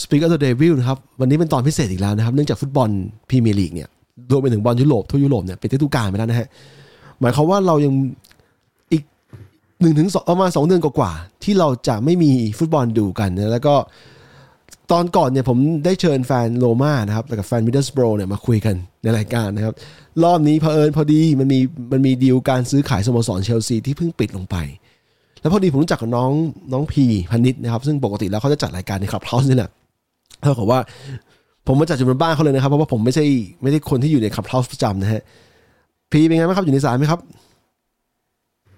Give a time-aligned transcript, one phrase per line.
[0.00, 2.90] Speak of the Devil นะครับ วันนี้เป็นตอนพิเศษอีกแล้วนะครับ เนื่องจากฟุตบอล
[3.28, 3.88] พรีเมียร์ลีกเนี่ย
[4.30, 6.48] รวมไปถึงบอลยุโรปทั่วยุโรปเนี่ยเป็นฤดูกาลไปแล้วนะฮะ
[7.20, 7.92] หมายความว่าเรายัง
[8.92, 9.02] อีก
[9.80, 13.74] หนึ่งถึงสองประมาณสองเดือนกว่าๆที่เราจะไม่มีฟุตบอลดูกันนะแล้วก็
[14.92, 19.74] ตอนก่อนเนี่ยผมได้เชิญแฟนโรม่านะครับกับแฟนมิดเดิลสโบรเนี่ยมาคุยกันในรายการนะครับ
[20.24, 21.60] รอบนี้เผอิญพอดีมันมี
[21.92, 24.56] มันมีดีลการซื้อขายสโมสรเชลซีที่เพิ่งปิดลงไป
[25.42, 26.30] แล้วพอดีผมรู้จักกับน้อง
[26.72, 29.70] น้องพีพนิตนะครับซึ่งปกติแล้วเขาจะจัดรายการใน Clubhouse นี่แหละ
[30.40, 30.78] เท่ากับว่า
[31.66, 33.24] ผมมาจัดอยู่บนบ้านเขาเลยนะครับ เพราะว่าผมไม่ใช่
[33.62, 35.22] ไม่ได้คนที่อยู่ใน Clubhouse ประจำนะฮะ
[36.10, 37.20] พีเป็นไงบ้างครับอยู่ในสายไหมครับ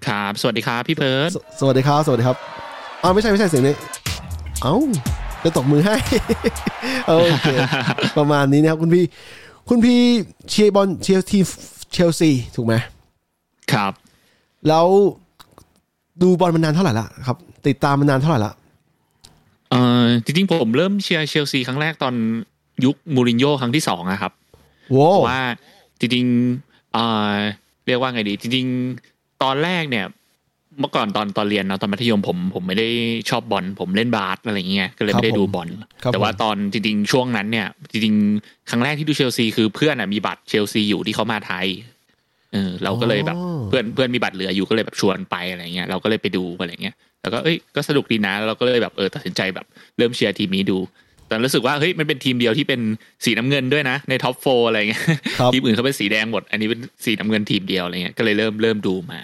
[0.06, 2.36] ครับ สวัสดีครับพี่เพิร์ดสสวัสดีครับ สวัสดีครับ
[3.02, 3.74] อ้าวไม่ใช่ไม่ใช่เสียงนี้
[4.62, 4.76] เอ้า
[5.42, 5.94] จะตบมือให้
[7.06, 7.48] โอเค
[8.18, 9.04] ประมาณนี้นะครับคุณพี่
[9.68, 9.98] คุณพี่
[10.48, 11.44] เชียร์บอลเชียร์ทีม
[11.92, 12.74] เชลซีถูกไหม
[13.72, 13.92] ครับ
[14.68, 14.86] แล้ว
[16.22, 17.36] ดูบอลมานานเท่าไหร่ละครับ
[17.66, 18.52] ติดตามมานานเท่าไหร่ละ
[19.70, 22.14] เอ่อจริงๆผมเริ่มเชียร์เชลซีครั้งแรกตอน
[22.84, 24.32] ยุคมูรินโญ่ครั้งที่สองอะครับ
[24.90, 25.42] โว้เพราะว่า
[26.00, 27.34] จริงๆเอ่อ
[27.86, 30.06] เรียกว่าไงดี จริงๆตอนแรกเนี่ย
[30.80, 32.88] เมื่อก่อนตอนตอนเรียนเนาะตอนมัธยมผมผมไม่ได้
[33.30, 35.68] ชอบบอลผมเล่นบาสอะไรเงี้ยก็เลยไม่ได้ดูบอล
[36.02, 41.66] ครับแต่ว่าผมตอนจริงๆช่วงนั้นเนี่ย จริงๆครั้งแรกที่ดูเชลซีคือเพื่อนอะมีบัตรเชลซีอยู่ที่เขามาไทย
[42.54, 49.66] เออเราก็เลยแบบอ๋อเพื่อนเพื่อนมีบัตรเหลืออยู่ก็เลยแบบชวนไปอะไรเงี้ยเราก็เลยไปดูอะไรเงี้ยแล้วก็เอ้ยก็สนุกดีนะแล้วเราก็เลยแบบเออตัดสินใจแบบ
[49.98, 50.78] เริ่มเชียร์ทีมนี้ดู
[51.28, 52.80] แต่รู้สึกว่าเฮ้ยมันเป็นทีมเดียวที่เป็น
[53.24, 55.02] สีน้ำเงินด้วยนะ ใน top four อะไรเงี้ย
[55.38, 59.20] ครับทีมอื่นเขาเป็นสีแดงหมด อันนี้เป็นสีน้ำเงินทีมเดียวอะไรเงี้ยก็เลยเริ่มเริ่มดูมา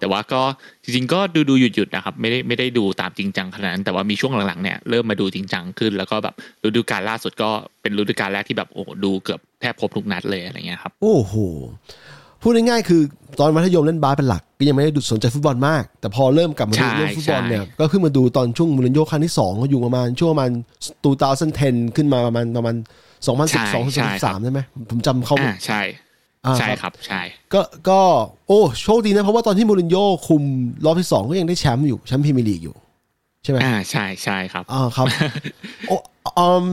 [0.00, 0.42] แต่ว่าก็
[0.82, 7.50] จริงๆก็ดูดูหยุดหยุดๆนะครับไม่ได้ไม่ได้ดูตามจริงจังขนาดนั้นแต่ว่ามีช่วงหลังๆเนี่ยเริ่มมาดูจริงจังขึ้น แล้วก็แบบฤดูกาลล่าสุดก็
[7.82, 11.34] เป็นฤดูกาลแรกที่แบบโอ้โหดูเกือบแทบครบทุกนัดเลยอะไรเงี้ยครับ โอ้โห
[12.42, 13.02] พูดง่ายๆคือ
[13.40, 20.50] ตอนมัธยมเล่นบาสเป็นหลักก็ยังไม่ได้ดูสนใจฟุตบอลมาก แต่พอเริ่มกลับมาดูใช่เรื่องฟุตบอลเนี่ยใช่ก็ขึ้นมาดูตอนช่วงมูรินโญ่ครั้งที่สองก็อยู่ประมาณช่วงประมาณ
[21.04, 22.74] ตูตาเซนเทนขึ้นมาประมาณประมาณ
[23.26, 25.80] สองพันสิบสองสองสามใช่ไหมผมจำเขาอ่าใช่
[26.46, 27.20] อ่าใช่ครับครับใช่
[27.54, 28.00] ก็ก็
[28.46, 30.42] โอ้โชคดีนะเพราะว่าตอนที่มูรินโญ่คุม
[30.84, 32.74] รอบที่สองก็ยังได้แชมป์อยู่แชมป์พรีเมียร์ลีกอยู่
[33.44, 35.06] ใช่ไหมอ่าใช่ใช่ครับอ่าครับ
[35.88, 35.96] โอ้
[36.38, 36.66] อืม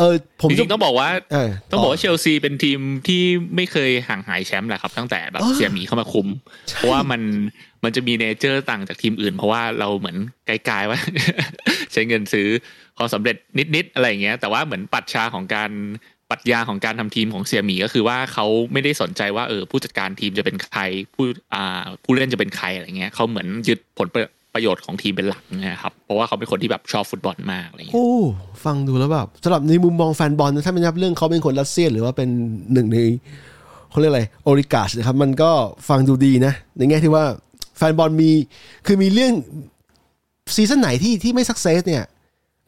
[0.00, 3.22] เออผมจริงๆต้องบอกว่าเออต้องบอกว่าเชลซีเป็นทีมที่
[3.56, 6.28] ไม่เคยห่างหายแชมป์แหละครับตั้งแต่แบบเออเสียหมีเข้ามาคุม
[6.68, 7.22] ใช่เพราะว่ามัน
[7.84, 10.16] มันจะมีเนเจอร์ต่างจากทีมอื่น เพราะว่าเราเหมือน
[10.46, 10.98] ไกลๆว่า
[11.92, 12.48] ใช้เงินซื้อ
[12.96, 13.36] ความสำเร็จ
[13.74, 15.70] นิดๆอะไรอย่างเงี้ย แต่ว่าเหมือนปรัชญาของการ
[16.30, 20.80] ปรัชญาของการทำทีมของเสี่ยหมีก็คือว่าเขาไม่ได้สนใจว่าเออผู้จัดการทีมจะเป็นใคร
[21.14, 21.24] ผู้
[21.54, 24.08] อ่าผู้เล่นจะเป็นใครอะไรเงี้ยเขาเหมือนยึดผล
[24.54, 28.08] ประโยชน์ของทีมเป็นหลักนะครับเพราะว่าเขาเป็นคนที่แบบชอบฟุตบอลมากอะไรเงี้ยโอ้
[28.64, 32.28] ฟังดูแล้วแบบสำหรับในมุมมองแฟนบอลนะถ้าไม่นับเรื่องเขาเป็นคน Russian หรือว่าเป็น
[32.72, 32.98] หนึ่งใน
[33.90, 35.50] เขาเรียกอะไร oligarch นะครับ มันก็
[35.88, 37.24] ฟังดูดีนะ ในแง่ที่ว่า
[37.78, 38.30] แฟนบอลมี
[38.86, 39.32] คือมีเรื่อง
[40.54, 42.04] ซีซั่นไหนที่ที่ไม่ success เนี่ย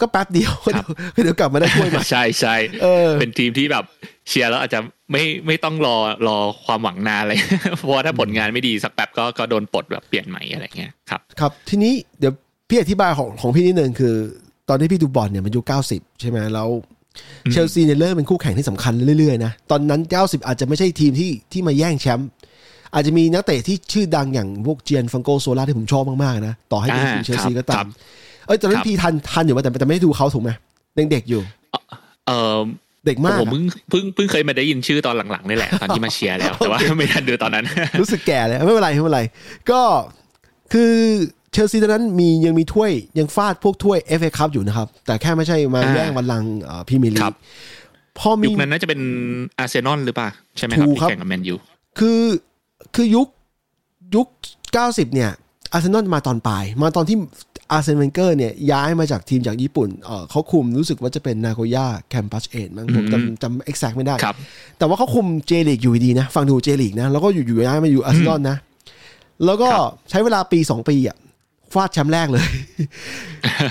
[0.00, 0.86] ก็แป๊บเดียวครับ
[1.22, 3.84] เดี๋ยวกลับมาได้ถ้วยใหม่ใช่ใช่เออเป็นทีมที่แบบ
[4.28, 4.80] เชียร์แล้วอาจจะ
[5.12, 6.36] ไม่ไม่ต้องรอรอ
[6.66, 7.38] ความหวังนานเลย
[7.78, 12.32] เพราะว่าถ้าผลงานไม่ดีสักแป๊บก็ก็โดนปลดแบบเปลี่ยนใหม่อะไรเงี้ยครับ ครับ ทีนี้เดี๋ยว
[12.68, 14.16] พี่อธิบายของของพี่นิดนึงคือ
[14.68, 16.68] ตอนที่พี่ดูบอลเนี่ยมันยุค90ใช่ไหมแล้ว
[17.50, 22.28] เชลซีเนี่ยเริ่มเป็นคู่แข่งที่สำคัญเรื่อยๆนะตอนนั้น 90 อาจจะไม่ใช่ทีมที่ที่มาแย่งแชมป์
[22.94, 27.88] อาจจะมีนักเตะที่ชื่อดังอย่างพวกเจียนฟังโกโซล่าที่ผมชอบมากๆนะต่อให้เป็นอ่าทีมเชลซีครับก็ตาครัมบ
[28.46, 30.50] เอ้ยตอนนั้คนรับพี่ทันทันอยู่ไหมแต่แต่ไม่ได้ดูเขาถูกไหม
[30.98, 31.42] ยังเด็กอยู่
[32.26, 32.58] เออ
[33.06, 37.64] เด็กมากผมอะเพิ่งเพิ่งเพิ่งเคยมาได้ยินชื่อตอนหลังๆนี่แหละตอนที่มาเชียร์แล้วแต่ว่าไม่ทันดูตอนนั้น
[38.00, 39.22] รู้สึกแก่เลยไม่เป็นไรไม่เป็นไร
[39.70, 39.80] ก็
[40.72, 40.94] คือ
[41.52, 46.52] เชลซีตอนนั้นมียังมีถ้วยยังฟาดพวกถ้วย FA คัพอยู่นะครับ แต่แค่ไม่ใช่มาอ่าแย่งบัลลังก์
[46.88, 47.34] พรีเมียร์ลีครักบ
[48.18, 49.00] พอมียุคนั้นน่าจะเป็น
[49.58, 51.54] อาร์เซนอลหรือเปล่า ใช่ไหมครับถูกที่ครับแข่งกับแมนยู
[51.98, 52.22] คือ
[52.94, 53.28] คือยุค
[54.14, 54.26] ยุค
[54.72, 55.30] 90 เนี่ย
[55.72, 57.16] อาร์เซนอลมาตอนปลาย มาตอนที่
[57.72, 64.36] อาร์แซนเวนเกอร์เนี่ยย้ายมาจากทีมจากญี่ปุ่นเออเขาคุมรู้สึกว่าจะเป็นนาโกย่าแกรมปัสเอตมั้งผมจำจำ exact ไม่ได้ครับ
[64.78, 68.56] แต่ว่าเขาคุมเจลีกอยู่ดีนะ ฟังดูเจลีกนะ แล้วก็อยู่อยู่ย้ายมาอยู่อาร์เซนอลนะ
[69.44, 71.16] แล้วก็ครับใช้เวลาปี 2 ปีอะ
[71.74, 72.46] ฟาดแชมป์แรกเลย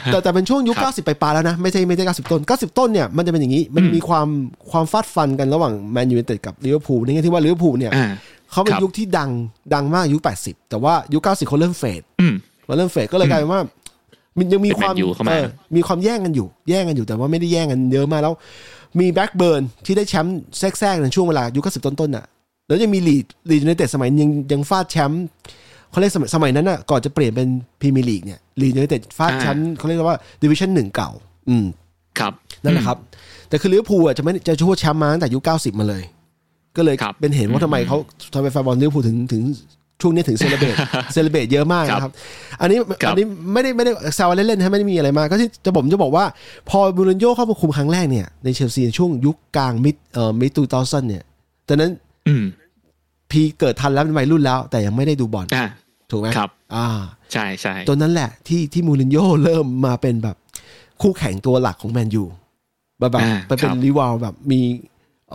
[0.05, 4.27] แต่แต่เป็นช่วงยุคครับ90 ไปปลายแล้วนะ ไม่ใช่ไม่ใช่90 ต้น 90 ต้นเนี่ยมันจะเป็นอย่างนี้ มันมีความ
[4.71, 8.07] ความฟาดฟันกันระหว่างแมนยูไนเต็ดกับลิเวอร์พูลในแง่ที่ว่าลิเวอร์พูลเนี่ยอ่า
[8.51, 9.29] เขาเป็นครับยุคที่ดัง
[9.73, 12.33] ดังมากยุค 80 แต่ว่ายุค 90เขาเริ่ม fade อืม
[12.67, 13.61] มาเริ่ม fade ก็เลยกลายเป็นว่า
[14.37, 18.33] มันยังมีเป็นความแมนยูเข้ามาออมีความแย่งกันอยู่ แย่งกันอยู่แต่ว่าไม่ได้แย่งกันเยอะมากแล้ว
[18.99, 22.25] มีแบล็กเบิร์นที่ได้แชมป์แทรกๆในช่วงเวลายุค90ต้นๆน่ะ
[22.67, 25.25] แล้วยังมีลีดลีดยูไนเต็ดสมัยยังยังฟาดแชมป์
[25.91, 27.47] เขาเรียกสมัยสมัยนั้นน่ะก่อนจะเปลี่ยนเป็น
[27.79, 31.09] พรีเมียร์ลีกเนี่ยลีดยูไนเต็ดฟาดแชมป์เขาเรียกว่าดิวิชั่นหนึ่งเก่า
[31.49, 31.65] อืม
[32.19, 32.33] ครับ
[32.63, 32.97] นั่นแหละครับ
[33.49, 36.03] แต่คือลิเวอร์พูลอะจะไม่จะชวดแชมป์มาตั้งแต่ยุค90มาเลย
[36.77, 37.97] ก็เลยครับเป็นเห็นว่าทำไมเขา
[38.33, 39.43] ทำไมแฟนบอลลิเวอร์พูลถึงถึง
[40.01, 40.75] ช่วงนี้ถึง celebrate
[41.13, 42.11] celebrate เยอะมากนะครับ
[42.61, 46.25] อันนี้ครับอันนี้ไม่ได้ไม่ได้แซวเล่นๆนะไม่ได้มีอะไรมาก ก็ที่จะผมจะบอกว่า
[46.69, 51.23] พอมูรินโญ่เข้ามาคุมครั้งแรกเนี่ยในเชลซีในช่วงยุคกลาง mid เอ่อ mid two thousand เนี่ย
[51.67, 51.91] ตอนนั้น
[52.27, 52.43] อืม
[53.31, 55.65] พีเกิดทันแล้วเป็นวัยรุ่นแล้ว แต่ยังไม่ได้ดูบอลอ่า
[56.11, 56.87] ถูกไหมครับอ่า
[57.33, 60.35] ใช่ใช่ตอนนั้นแหละที่ที่มูรินโญ่เริ่มมาเป็นแบบ
[61.01, 62.23] คู่แข่งตัวหลักของแมนยู
[62.99, 64.59] แบบแบบอ่าไปเป็นครับรีวาลแบบมี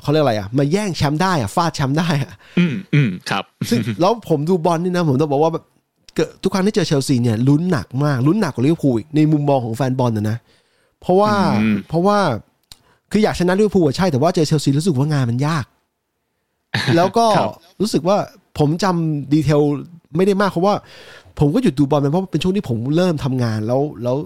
[0.02, 5.64] เขาเรียกอะไรอะมาแย่งแชมป์ได้อะฟาดแชมป์ได้อะอืมอืมครับ ซึ่งแล้วผมดูบอลนี่นะ ผมต้องบอกว่าแบบ
[6.14, 10.38] เกิดทุกครั้งที่เจอเชลซีเนี่ยลุ้นหนักมากลุ้นหนักกว่าลิเวอร์พูลอีกในมุมมองของแฟนบอลนะนะ
[11.00, 11.32] เพราะว่า
[11.62, 12.19] อืมเพราะว่า
[13.12, 15.64] คืออยากชนะลิเวอร์พูลอะใช่แต่ว่าเจอเชลซีรู้สึกว่างานมันยาก
[16.96, 17.50] แล้วก็ครับ
[17.81, 18.17] รู้สึกว่า
[18.58, 19.62] ผมจำ detail
[20.16, 20.74] ไม่ได้มากเพราะว่า
[21.38, 24.16] ผมก็หยุดดูบอลไปเพราะว่าเป็นช่วงที่ผมเริ่มทำงานแล้วแล้ว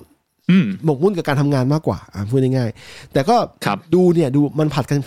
[0.50, 4.98] อืมหมกมุ่นกับการทำงานมากกว่าอะพูดง่ายๆแต่ก็ครับดูเนี่ยดูมันผัดกัน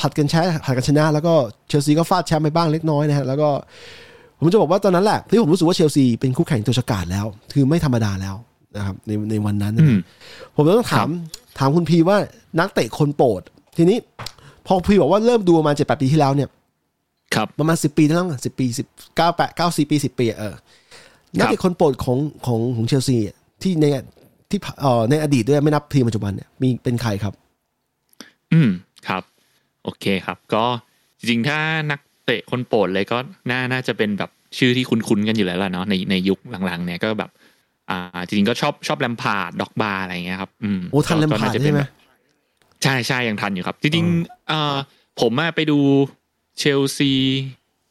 [0.00, 1.34] ผัดกันแพ้ผัดกันชนะ แล้วก็
[1.68, 3.48] เชลซีก็ฟาดแชมป์ไปบ้างเล็กน้อยนะฮะแล้วก็
[4.38, 8.36] ผมจะบอกว่าตอนนั้นแหละที่ผมรู้สึกว่าเชลซีเป็นคู่แข่งตัวฉกาจแล้ว คือไม่ธรรมดาแล้ว
[8.76, 9.98] นะครับในในวันนั้นนะอืม
[10.54, 11.08] ผมต้องถาม
[11.58, 12.16] ถามคุณพีว่า
[12.58, 13.42] นักเตะคนโปรด
[13.76, 13.98] ทีนี้
[14.66, 16.48] พอพีบอกว่าเริ่มดูประมาณเจ็ดแปดปีที่แล้วเนี่ย
[17.34, 20.54] ครับประมาณสิบปีแล้วสิบปีสิบเก้าแปดเก้าสี่ปีสิบปีอะเออ
[21.38, 23.84] นักเตะคนโปรดของของของเชลซีอะที่ใน
[24.50, 27.34] ที่เอ่อในอดีตด้วยไม่นับทีมปัจจุบันเนี่ยมีเป็นใครครับ
[28.52, 28.70] อืม
[29.08, 29.22] ครับ
[29.84, 30.64] โอเคครับ ก็
[31.18, 31.58] จริงๆถ้า
[31.90, 33.18] นักเตะคนโปรดเลยก็
[33.50, 37.30] น่าน่าจะเป็นแบบชื่อที่คุ้นๆกันอยู่แล้วล่ะเนาะในในยุคหลังๆ เนี่ยก็แบบ
[37.90, 41.90] อ่า จริงๆก็ชอบชอบแลมพาร์ดดร็อกบาอะไรเงี้ยครับอืมโอ้ทันก็แลมก็พาร์ดจะใช่ไหมแบบ
[42.82, 44.74] ใช่ใช่ยังทันอยู่ครับ จริงๆเอ่อ
[45.20, 45.78] ผมอะไปดู
[46.58, 47.12] เชลซี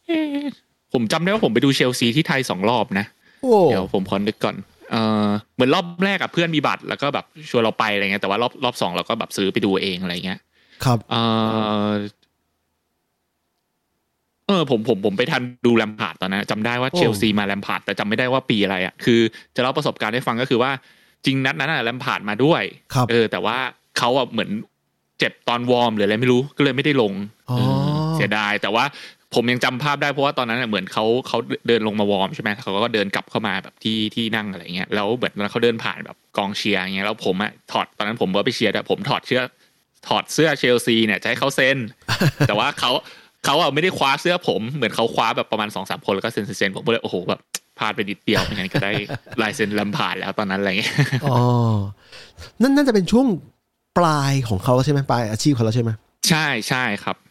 [0.08, 0.46] เอ๊ะ
[0.94, 3.06] ผมจำได้ว่าผมไปดูเชลซีที่ไทยสองรอบนะ
[3.42, 4.56] โอ้เดี๋ยวผมพอนึกก่อน
[4.92, 10.40] เออเหมือนรอบแรกอะเพื่อนมีบัตรแล้วก็แบบชวนเราไปอะไรเงี้ยแต่ว่ารอบรอบสองเราก็แบบซื้อไปดูเองอะไรเงี้ย
[10.86, 11.16] ครับเอ
[11.90, 11.92] อ
[14.48, 19.20] เออผมผมผมไปทันดูแลมพาร์ดตอนนั้นจำได้ว่าโอ้เชลซีมาแลมพาร์ดแต่จำไม่ได้ว่าปีอะไรอะคือ
[19.56, 20.72] จะเล่าประสบการณ์ให้ฟังก็คือว่า
[21.26, 22.62] จริงนัดนั้นอะแลมพาร์ดมาด้วย
[22.94, 23.58] ครับเออ แต่ว่า
[23.98, 24.50] เขาอะเหมือน
[25.20, 27.14] เจ็บตอน warm หรืออะไรไม่รู้ก็เลยไม่ได้ลง
[27.50, 27.58] อ๋อ
[28.18, 28.86] เออเสียดายแต่ว่า
[29.36, 31.38] ผมยังจำภาพได้เพราะว่าตอนนั้นอะเหมือนเขาเขา
[31.68, 39.42] เดินลงมา warm ใช่ไหมเขาก็เดินกลับเข้ามาแบบที่ที่นั่งอะไรเงี้ยแล้วเหมือนเขาเดินผ่านแบบกองเชียร์อย่างเงี้ยแล้วผมอะถอดตอนนั้นผมว่าไปเชียร์ด้วยผมถอดเสื้อ
[40.08, 41.78] ถอดเสื้อเชลซีเนี่ยจะให้เขาเซ็น
[42.48, 42.92] แต่ว่าเขา
[43.46, 47.40] เขาอะไม่ได้คว้าเสื้อผมเหมือนเขาคว้าแบบประมาณสองสามคนแล้วก็เซ็นเซ็นผมก็เลยโอ้โหแบบ
[47.78, 48.92] พลาดไปนิดเดียวไม่งั้นก็ได้
[49.42, 50.94] ลายเซ็นลำผ่านแล้วตอนนั้นอะไรเงี้ย
[51.26, 51.38] อ๋อ
[52.62, 53.28] นั่นน่าจะเป็นช่วง
[53.98, 55.92] ปลายของเขาใช่ไหมปลายอาชีพของเราใช่ไหม
[56.30, 57.27] ใช่ใช่ครับอืม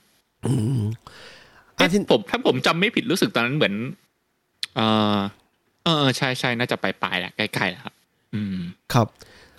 [1.76, 3.74] เอ๊ะอะที่ผมถ้าผมจำไม่ผิดรู้สึกตอนนั้นเหมือน
[4.76, 4.80] เอ
[5.16, 5.18] อ
[5.84, 7.94] เออใช่ใช่น่าจะปลายปลายๆแหละใกล้ๆแล้วครับ
[8.34, 8.56] อืม
[8.92, 9.06] ครับ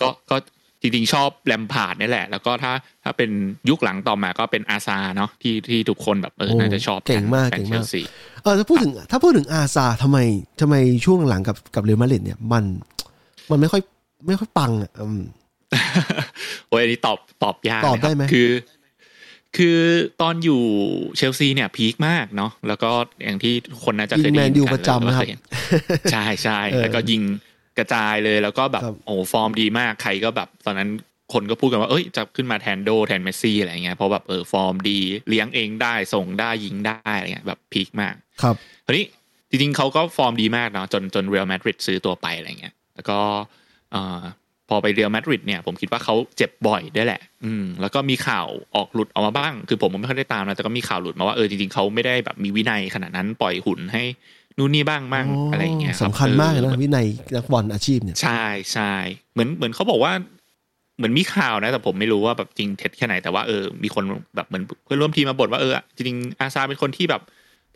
[0.02, 0.38] ก็ก็
[0.82, 2.74] จริงๆชอบแลมพาร์ดนี่แหละ แล้วก็ถ้า
[3.04, 3.30] ถ้าเป็น
[3.70, 8.02] ยุคหลังต่อมาก็เป็นอาซาเนาะที่ที่ทุกคนแบบเออโอ้น่าจะชอบเก่งมากแฟนเก่งเชมากลซี
[8.44, 10.18] เออถ้าพูดถึง ถ้าพูดถึงอาซาร์ทำไม
[10.62, 10.76] ทำไม
[11.06, 12.64] ช่วงหลังกับกับเรอัลมาดริดเนี่ย มัน
[13.50, 13.82] มันไม่ค่อย
[14.28, 15.22] ไม่ค่อยปังอะอืม
[16.68, 18.50] โอ้ยอันนี้ตอบตอบยากตอบเลยคได้รัไหมคือ
[19.58, 19.80] คือ
[20.22, 20.62] ตอนอยู่
[21.18, 22.92] เชลซีเนี่ย peak มากเนาะแล้วก็
[23.24, 25.42] อย่างที่ทุกคนน่าจะเคยยิงได้แมยินนยูกันประจำแล้วก็นะครับเคยเห็น
[26.12, 27.22] ใช่ใช่เออแล้วก็ยิง
[27.78, 30.90] กระจายเลยแล้วก็แบบครับโอ้ฟอร์มดีมากใครก็แบบตอนนั้น
[31.34, 35.00] คนก็พูดกันว่าเอ้ยจะขึ้นมาแทนโด้แทนเมสซี่อะไรเงี้ยเพราะแบบเออฟอร์มดี
[35.30, 38.56] เลี้ยงเองได้ส่งได้ยิงได้อะไรเงี้ยแบบพีคมากครับ
[38.86, 39.06] ทีนี้
[39.50, 43.20] จริงๆเขาก็ฟอร์มดีมากเนาะจนจนเรอัลมาดริดซื้อตัวไปอะไรเงี้ยแล้วก็
[43.92, 44.22] เอ่อ
[44.70, 54.04] พอไปเรอัลมาดริดเนี่ยผมคิดว่าเขาเจ็บบ่อยได้วยแหละ อืมแล้วก็มีข่าวออกหลุดออกมาบ้าง คือผมไม่ค่อยได้ตามนะแต่ก็มีข่าวหลุดมาว่าเออจริงๆเขาไม่ได้แบบมีวินัยขนาดนั้นปล่อยหุ่นให้
[54.58, 58.44] นู่นนี่บ้างบ้างอะไรอย่างเงี้ยรับสำคัญมากเลยออนะวินัยนักบอลอาชีพเนี่ยใช่
[58.74, 58.94] ใช่
[59.34, 60.14] เหมือนเหมือนเขาบอกว่า
[60.98, 64.04] เหมือนมีข่าวนะแต่ผมไม่รู้ว่าแบบจริงเท็จแค่ไหนแต่ว่าเออมีคน
[64.36, 67.22] แบบเหมือนเพื่อนร่วมทีมมาบ่นว่าเออจริงๆอาซาเป็นคนที่แบบ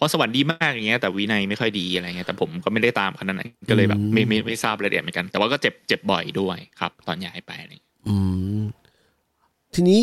[0.03, 8.15] พอสวรรค์ดีมากอย่างเงี้ยแต่วินัยไม่ค่อยดีอะไรเงี้ยแต่ผมก็ไม่ได้ตามขนาดนั้นก็เลยแบบไม่ไม่ไม่ทราบรายละเอียดเหมือนกัน แต่ว่าก็เจ็บเจ็บบ่อยด้วยครับ ตอนย้ายไปอะไรเงี้ยอื
[8.59, 8.61] ม
[9.75, 9.99] ทีนี้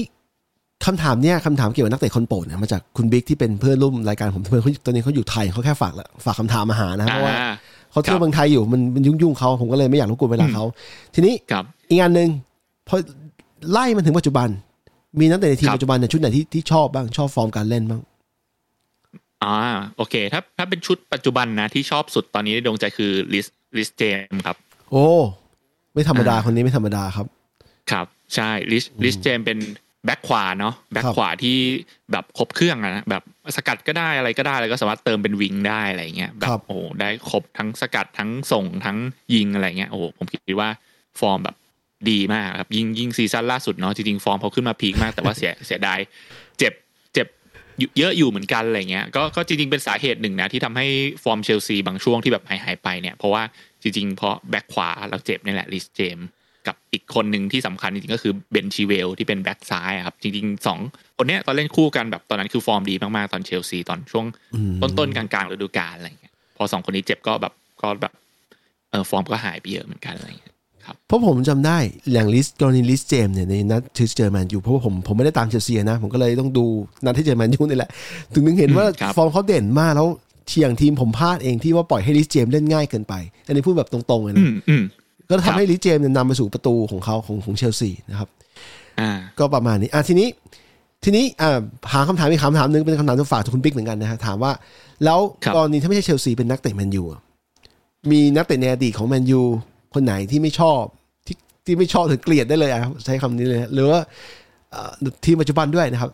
[0.86, 7.52] คำถามเนี่ยคำถามเกี่ยวกับนักเตะคนโปรดเนี่ยมาจากคุณบิ๊กที่เป็นเพื่อนร่วมรายการผมเพื่อนเขาตอนนี้เขาอยู่ไทยเขาแค่ฝากละฝากคำถามมาหานะเพราะว่าอ่า
[7.92, 10.64] เขาเที่ยครัวบเมืองไทยอยู่มันมันยุ่งยุ่งๆเขาผมก็เลยไม่อยากรบกวนเวลาเขา
[11.14, 12.28] ทีนี้ครับอีกงานหนึ่ง
[12.88, 12.96] พอ
[13.70, 14.48] ไล่มันถึงปัจจุบัน
[15.20, 18.00] มีนักเตะในทีมครับปัจจุบันเนี่ยชุดไหนที่ที่ชอบบ้างชอบฟอร์มการเล่นบ้าง
[19.44, 19.56] อ่า
[19.96, 24.56] โอเค ถ้าถ้าเป็นชุดปัจจุบันนะ ที่ชอบสุดตอนนี้ในดวงใจคือรีซรีซเจมส์ครับ
[24.90, 25.06] โอ้
[25.94, 27.26] ไม่ธรรมดาอ่าคนนี้ไม่ธรรมดาครับ
[27.90, 29.58] ครับ ใช่รีซรีซเจมส์เป็น
[30.04, 31.56] แบ็คขวาเนาะแบ็คครับขวาที่
[32.12, 33.22] แบบครบเครื่องอะนะแบบ
[33.56, 38.96] สกัดก็ได้อะไรก็ได้แล้วก็สามารถเติมเป็นวิงได้อะไรเงี้ยแบบโอ้โหได้ครบทั้งสกัดทั้งส่งทั้ง
[39.34, 40.68] ยิงอะไรเงี้ยโอ้โหผมคิดว่า
[41.20, 41.56] ฟอร์มแบบ
[42.10, 45.98] ดีมากครับ ยิงยิง season ล่าสุดเนาะจริงๆฟอร์มเขาขึ้นมา peak มากแต่ว่าเสียเสียดาย
[46.58, 46.72] เจ็บ
[47.78, 50.86] เจ็บอยู่เยอะอยู่เหมือนกันอะไรเงี้ยก็ก็จริงๆเป็นสาเหตุหนึ่งนะที่ทำให้
[51.24, 53.42] ฟอร์มเชลซีบางช่วงที่แบบหายหายๆไปเนี่ยเพราะว่า
[53.82, 56.18] จริงๆเพราะแบ็คขวาเราเจ็บนี่แหละรีซเจมส์
[56.66, 60.78] กับอีกคนหนึ่งที่สำคัญจริงๆก็คือเบนชิลเวลล์ที่เป็นแบ็คซ้ายอะครับจริงๆสอง
[61.18, 68.12] คนเนี้ยตอนเล่นคู่กันแบบตอนนั้นคือฟอร์มดีมากๆตอนเชลซีตอนช่วงอืมต้นๆกลางๆฤดูกาลอะไรเงี้ยพอสองคนนี้เจ็บก็แบบก็แบบ
[68.90, 70.54] เออฟอร์มก็หายไปเยอะเหมือนกันอะไรเงี้ย
[70.88, 71.78] ครับเพราะผมจำได้
[72.12, 76.64] อย่างรีซกรณีรีซเจมส์เนี่ยในนัดที่เจอแมนยูเพราะว่าผมผมไม่ได้ตามเชลซีนะ ผมก็เลยต้องดู
[77.04, 77.90] นัดที่เจอแมนยูนี่แหละ
[78.34, 80.08] ถึงนึงเห็นว่าอืมครับฟอร์มเขาเด่นมากแล้ว
[80.48, 83.14] เชียงทีมผมพลาดเองที่ว่าปล่อยให้รีซเจมส์เล่นง่ายเกินไป
[83.46, 88.28] อันนี้พูดแบบตรงๆเลยนะอืมอืมครัทำบให้รีซเจมส์เนี่ยนำไปสู่ประตูของเขาของของเชลซีนะครับ
[89.00, 90.28] อ่าก็ประมาณนี้อะทีนี้
[91.04, 91.58] ทีนี้อ่า
[91.92, 94.52] หาคำถามอีกคำถามหนึ่งเป็นคำถามที่ฝากจากคุณบิ๊กเหมือนกันนะฮะถามว่า
[95.04, 97.20] แล้วครับกรณีถ้าไม่ใช่เชลซีเป็นนักเตะแมนยูอะ
[98.10, 99.42] มีนักเตะในอดีตของแมนยู
[99.94, 100.82] คนไหนที่ไม่ชอบ
[101.26, 104.00] ที่ที่ไม่ชอบถึงเกลียดได้เลยอะครับใช้คำนี้เลยฮะหรือว่า
[104.70, 104.90] เอ่อ
[105.24, 106.10] ทีมปัจจุบันด้วยนะครับ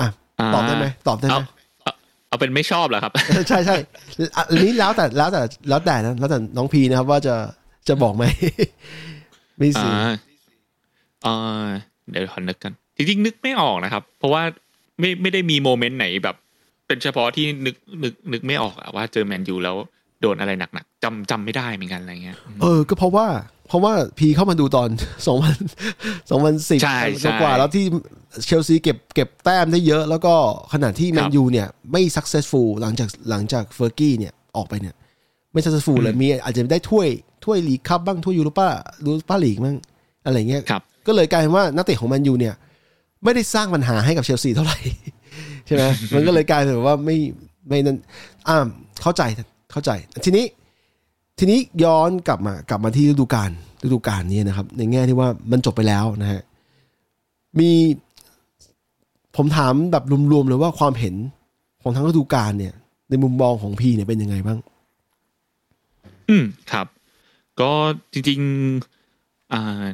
[0.00, 0.08] อะ
[0.54, 1.44] ตอบได้ไหมตอบได้ไหเอาม
[1.82, 1.92] เอา
[2.28, 3.12] เอาเป็นไม่ชอบเหรอครับ
[3.48, 3.76] ใช่ใช่
[4.36, 7.34] อะอันนี้แล้วแต่แล้วแต่แล้วแต่นะแล้วแต่น้องพีนะครับ ว่าจะ
[7.88, 8.24] จะบอกไหม
[9.60, 10.12] มีสิอ่า
[11.26, 11.68] อ่า
[12.10, 14.42] เดี๋ยวขอนึกกัน จริงๆนึกไม่ออกนะครับ เพราะว่า
[15.00, 16.36] ไม่ไม่ได้มีโมเมนต์ไหนแบบ
[16.86, 19.76] เป็นเฉพาะที่นึกนึกนึกไม่ออกอะว่าเจอแมนยูแล้ว
[20.22, 23.26] โดนอะไรหนักๆจำจำไม่ได้เหมือนกันอะไรเงี้ยเออ ก็เพราะว่า
[23.68, 24.88] เพราะว่าพีเข้ามาดูตอน
[25.26, 25.56] สองพัน
[26.30, 27.84] สองพันสิบใช่ใช่กว่าแล้วที่
[28.44, 30.34] เชลซีเก็บเก็บแต้มได้เยอะ แล้วก็
[30.72, 34.94] ขณะที่แมครันบยูเนี่ยไม่ successful หลังจากหลังจากเฟอร์กี้เนี่ยออกไปเนี่ย
[35.52, 37.08] ไม่ successful เลยมีอาจจะได้ถ้วย
[37.44, 38.68] ถ้วยลีกคัพบ้างถ้วยยูโรป้า
[39.04, 39.76] ยูโรป้าลีกบ้าง
[40.24, 42.54] อะไรเงี้ยครับก็เลยกลายเป็นว่านักเตะของแมนยูเนี่ย
[43.24, 44.78] ไม่ได้สร้างปัญหาให้กับเชลซีเท่าไหร่
[45.66, 45.84] ใช่ไหม
[46.14, 47.16] มันก็เลยกลายเป็นว่าไม่
[47.68, 47.96] ไม่นั้น
[48.48, 48.56] อ่า
[49.02, 49.22] เข้าใจ
[49.70, 49.90] เข้าใจ
[50.24, 50.46] ทีนี้
[51.38, 53.50] ทีนี้ย้อนกลับมากลับมาที่ฤดูกาล
[53.84, 56.42] ฤดูกาลนี้นะครับ ในแง่ที่ว่ามันจบไปแล้วนะฮะ
[57.58, 57.70] มี
[59.36, 61.14] ผมถามแบบรวมๆเลยว่าความเห็น
[61.82, 62.74] ของทั้งฤดูกาลเนี่ย
[63.10, 64.58] ในมุมมองของพี่เนี่ยเป็นยังไงบ้าง
[66.28, 66.86] อืมครับ
[67.60, 67.70] ก็
[68.12, 69.84] จริงๆอ่า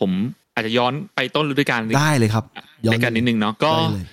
[0.00, 0.10] ผม
[0.54, 2.44] อาจจะย้อนไปต้นฤดูกาลได้เลยครับ
[2.82, 4.06] ในกันนิดนึงเนาะก็ได้เลย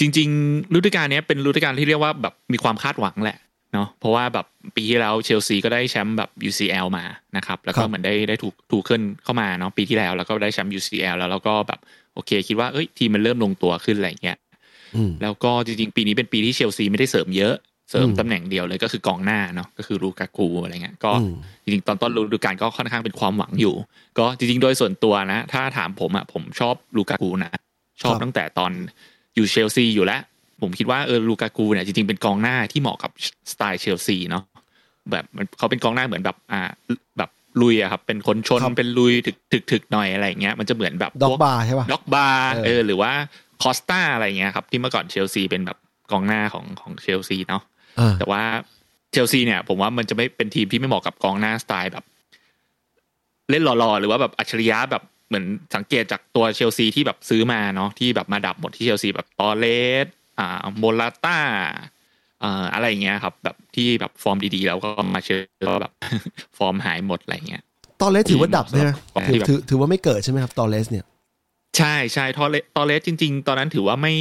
[0.00, 3.38] จริง ๆ ฤดูกาลเนี้ยเป็นฤดูกาลที่เรียกว่าแบบมีความคาดหวังแหละ
[3.72, 4.46] เนาะเพราะว่าแบบ
[4.76, 7.04] ปีที่แล้วเชลซีก็ได้แชมป์แบบ UCL มา
[7.36, 11.80] นะครับ แล้วก็เหมือนได้ได้ถูกถูกขึ้นเข้ามาเนาะปีที่แล้ว แล้วก็ได้แชมป์ UCL แล้วแล้วก็แบบ
[12.14, 14.36] โอเค คิดว่าเอ้ยทีมมันเริ่มลงตัวขึ้นอะไรเงี้ย
[14.96, 17.54] อืมแล้วก็จริงๆ ปีนี้เป็นปีที่เชลซีไม่ได้เสริมเยอะ
[17.90, 21.34] เสริมอืมตำแหน่งเดียวเลยก็คือกองหน้าเนาะก็คือลูกากูอะไรเงี้ยก็อืม
[21.64, 23.74] จริงๆ ตอนต้นฤดูกาลก็ค่อนข้างเป็นความหวังอยู่
[24.18, 27.50] ก็จริงๆ โดยส่วนตัวนะ ถ้าถามผมอะผมชอบลูกากูนะ
[28.02, 28.72] ชอบครับตั้งแต่ตอน
[29.34, 30.20] อยู่เชลซีอยู่แล้ว
[30.62, 33.10] ผมคิดว่าเออลูกากูเนี่ยจริงๆเป็นกองหน้าที่เหมาะกับ
[33.52, 34.44] สไตล์เชลซีเนาะ
[35.10, 36.60] แบบมันเขาเป็นกองหน้าเหมือนแบบอ่า
[37.18, 43.12] แบบลุยอะครับ เป็นคนชนครับเป็นลุยถึกถึกถึกหน่อยอะไรอย่างเงี้ยมันจะเหมือนแบบดอกพวบาร์ใช่ป่ะดร็อกบาเออเออหรือว่า
[43.62, 45.78] คอสตาอะไรเงี้ยครับ ที่เมื่อก่อนเชลซีเป็นแบบ
[46.10, 47.62] กองหน้าของของเชลซีเนาะ
[47.98, 48.42] อ่าแต่ว่า
[49.12, 52.04] เชลซีเนี่ย ผมว่ามันจะไม่เป็นทีมที่ไม่เหมาะกับกองหน้าสไตล์แบบ
[53.50, 59.66] เล่นหล่อๆ หรือว่าแบบอัจฉริยะแบบเหมือนสังเกตจากตัวเชลซีที่แบบซื้อมาเนาะที่แบบมาดับหมดที่เชลซีแบบตอร์เร
[60.04, 60.06] ส
[60.40, 61.38] อ่าโมราต้า
[62.44, 65.92] อ่าอะไรอย่างเงี้ยครับ แบบที่แบบฟอร์มดีๆแล้วก็มาเชลก็แบบ
[66.58, 67.62] ฟอร์มหายหมดอะไรเงี้ย
[68.00, 71.04] ตอนเลสถือว่าดับใช่ไหมของถืที่อแบบถือถือว่าไม่เกิดใช่ไหมครับตอนเลสเนี่ย
[71.78, 74.14] ใช่ใช่ทอเลตอเลสจริง ๆ ตอนนั้นถือว่าไม่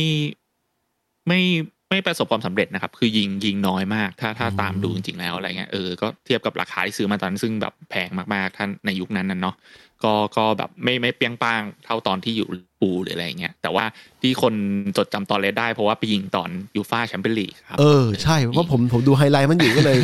[1.28, 1.42] ไม่
[1.90, 9.56] ไม่ประสบความสำเร็จนะครับ คือยิงยิงน้อยมาก ถ้าถ้าอืมตามดูจริงๆแล้วอะไรเงี้ยเออก็เทียบกับราคาที่ซื้อมาตอนนั้นซึ่งแบบแพงมากๆท่านในยุคนั้นน่ะเนาะ
[10.04, 12.48] ก็ก็แบบไม่ไม่เปรียงป้างเท่าตอนที่อยู่
[12.82, 13.86] ปูหรืออะไรเงี้ยแต่ว่า
[14.22, 14.54] ที่คน
[14.98, 19.98] จดจำตอร์เรสได้เพราะว่าไปยิงตอนยูฟาแชมเปี้ยนลีกครับเออใช่เพราะผมผมดูไฮไลท์มันอยู่ก็เลย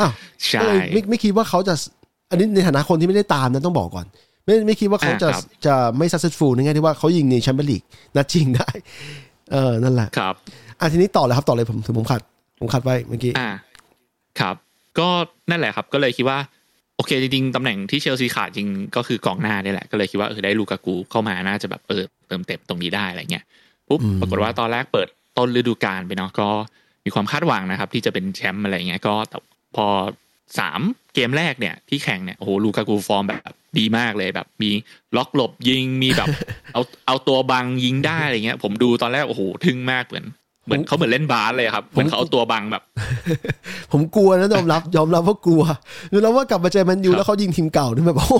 [0.00, 0.12] อ้าว
[0.48, 1.74] ใช่ก็เลยไม่ไม่คิดว่าเขาจะ
[2.30, 4.06] อันนี้ในฐานะคนที่ไม่ได้ตามนะต้องบอกก่อน
[4.44, 7.82] ไม่ไม่คิดว่าเขาจะอ่าครับจะไม่ successful ในแง่ที่ว่าเขายิงในแชมเปี้ยนลีก
[8.16, 8.70] นัดจริงได้
[9.52, 10.34] เออนั่นแหละครับ
[10.80, 12.20] อะทีนี้ต่อเลยครับต่อเลยผมถึงผมขัด
[12.58, 13.50] ผมขัดไว้เมื่อกี้ออ่า
[14.40, 14.56] ครับ
[14.98, 15.08] ก็
[15.50, 16.61] นั่นแหละครับ ก็เลยคิดว่าโอ
[17.06, 23.44] เคจริงๆตำแหน่งที่เชลซีขาดจริงก็คือกองหน้านี่แหละ ก็เลยคิดว่าเออได้ลูกากูเข้ามาน่าจะแบบเออเติมเต็มตรงนี้ได้อะไรเงี้ย
[23.88, 26.48] ปุ๊บอืมปรากฏว่าตอนแรกเปิดต้นฤดูกาลไปเนาะก็
[27.04, 29.38] มีความคาดหวังนะครับ ที่จะเป็นแชมป์อะไรเงี้ยก็แต่
[29.76, 29.86] พอ
[30.58, 30.80] สาม
[31.14, 34.70] เกมแรกเนี่ยที่แข่งเนี่ยโอ้โหลูกากูฟอร์มแบบดีมากเลยแบบ มี
[35.16, 36.28] ล็อกหลบยิงมีแบบ
[36.72, 40.26] เอาเอาตัวบังยิงได้อะไรเงี้ย ผมดูตอนแรกโอ้โหทึ่งมากเหมือน
[40.66, 42.82] เหมือนเขาเหมือนเล่นบาสเลยครับเหมือนเขาเอาตัวบังแบบ
[43.92, 45.62] ผมกลัวนะยอมรับยอมรับว่ากลัว
[46.12, 48.34] ยอมรับว่ากลับมาเจอแมนยูครับแล้วเขายิงทีมเก่านี่แบบโอ้โห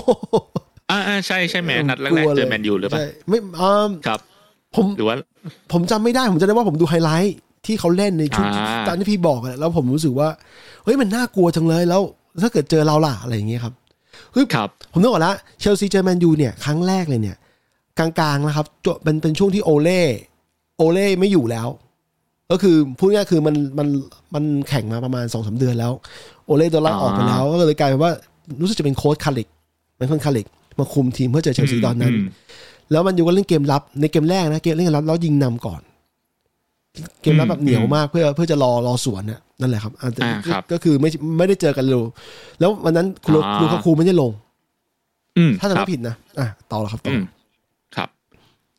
[0.91, 4.19] อ่าอ่าใช่ใช่แมนัดแรกลักวๆลเจอแมนยูหรือเปล่าใช่ไม่อ่าครับ
[4.75, 5.15] ผมหรือว่า
[5.71, 10.29] ผมจำไม่ได้ผมจำได้ว่าผมดูไฮไลท์ที่เขาเล่นในชุดอ่าตามที่พี่บอกอะแล้วผมรู้สึกว่า
[10.83, 12.01] เฮ้ยมันน่ากลัวจังเลยแล้ว
[12.41, 13.73] ถ้าเกิดเจอเราล่ะอะไรอย่างเงี้ยครับ
[14.33, 17.37] เฮ้ยครับผมนึกออกแล้วเชลซีเจอแมนยูเนี่ยครั้งแรกเลยเนี่ย
[17.99, 20.01] กลางๆนะครับจบเป็นเป็นช่วงที่โอเล่
[20.77, 21.67] โอเล่ไม่อยู่แล้ว
[22.51, 23.87] ก็คือพูดง่ายๆคือมันมัน
[24.33, 25.91] มันแข่งมาประมาณสองสาเดือนแล้ว
[26.45, 28.11] โอเล่โดนไล่ออกไปแล้ว ก็เลยกลายเป็นว่า
[28.61, 29.47] รู้สึกจะเป็นโค้ชคาริก
[29.97, 30.47] เป็นคนคาริก
[30.79, 32.23] มาคุมทีมเพื่อเจอเชลซีตอนนั้นม
[32.91, 35.81] แล้วมันอยู่ก็เล่นเกมรับในเกมแรกนะเกมเล่นเกมรับแล้วยิงนำก่อน
[37.21, 42.03] เกมรับแบบเหนียวมากเพื่อเพื่อจะรอรอสวนน่ะนั่นแหละครับอ่าแต่อ่าครับก็คือไม่ไม่ได้เจอกันเร็ว
[42.59, 44.31] แล้ววันนั้นคุณอ่าลูกาคูไม่ได้ลง
[45.37, 47.23] อืมถ้าจะครัไม่บผิดนะอะต่อแล้วครับต่ออือม
[47.95, 48.09] ครับ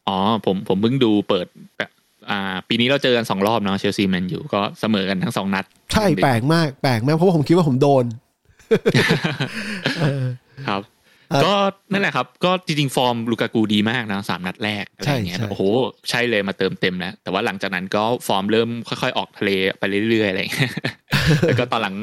[0.09, 1.91] อ๋อผมผมเพิ่งดูเปิดแบบ
[2.31, 8.05] อ่าปีนี้เราเจอกันสองรอบเนาะเชลซีแมนยูก็เสมอกันทั้งสองนัด ใช่แปลกมากแปลกมากเพราะว่าผมคิดว่าผมโดน
[9.99, 10.25] เออ
[10.69, 10.83] ครับ
[11.31, 11.53] เอ่อก็
[11.93, 15.63] นั่นแหละครับ ก็จริงๆ ฟอร์มลูกากูดีมากนะสามนัดแรกอะไรอย่างเงี้ยใช่ใช่โอ้โห
[16.11, 20.73] ใช่เลยมาเติมเต็มแล้วแต่ว่าหลังจากนั้นก็ฟอร์มเริ่มค่อยๆ ออกทะเลไปเรื่อยๆอะไรอย่างเงี้ย
[21.47, 21.95] แล้วก็ตอนหลัง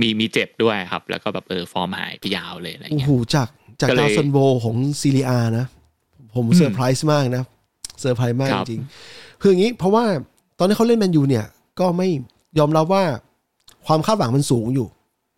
[0.00, 3.48] มีมีเจ็บด้วยครับ แล้วก็แบบเออฟอร์มหายไปยาวเลยอะไรอย่างเงี้ยโอ้โหจาก
[3.80, 5.66] จากก็เลยดาวซัลโวของเซเรียอานะ
[6.34, 7.44] ผมอืมเซอร์ไพรส์มากนะ
[8.00, 10.04] เซอร์ไพรส์มากครัจริงๆ คืออย่างนี้เพราะว่า
[10.58, 11.46] ตอนที่เขาเล่นแมนยูเนี่ย
[11.80, 12.08] ก็ไม่
[12.58, 13.04] ยอมรับว่า
[13.86, 14.88] ความคาดหวังมันสูงอยู่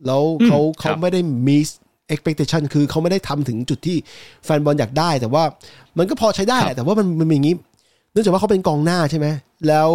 [0.07, 1.69] แล้วเขาอืมเขาครับไม่ได้ miss
[2.12, 3.97] expectation คือเขาไม่ได้ทำถึงจุดที่
[4.45, 5.45] แฟนบอลอยากได้ แต่ว่า
[5.99, 7.57] มันก็พอใช้ได้แหละแต่ว่ามันมันมีอย่างนี้
[8.12, 9.27] เนื่องจากว่าเขาเป็นกองหน้าใช่ไหม
[9.69, 9.91] แล้ว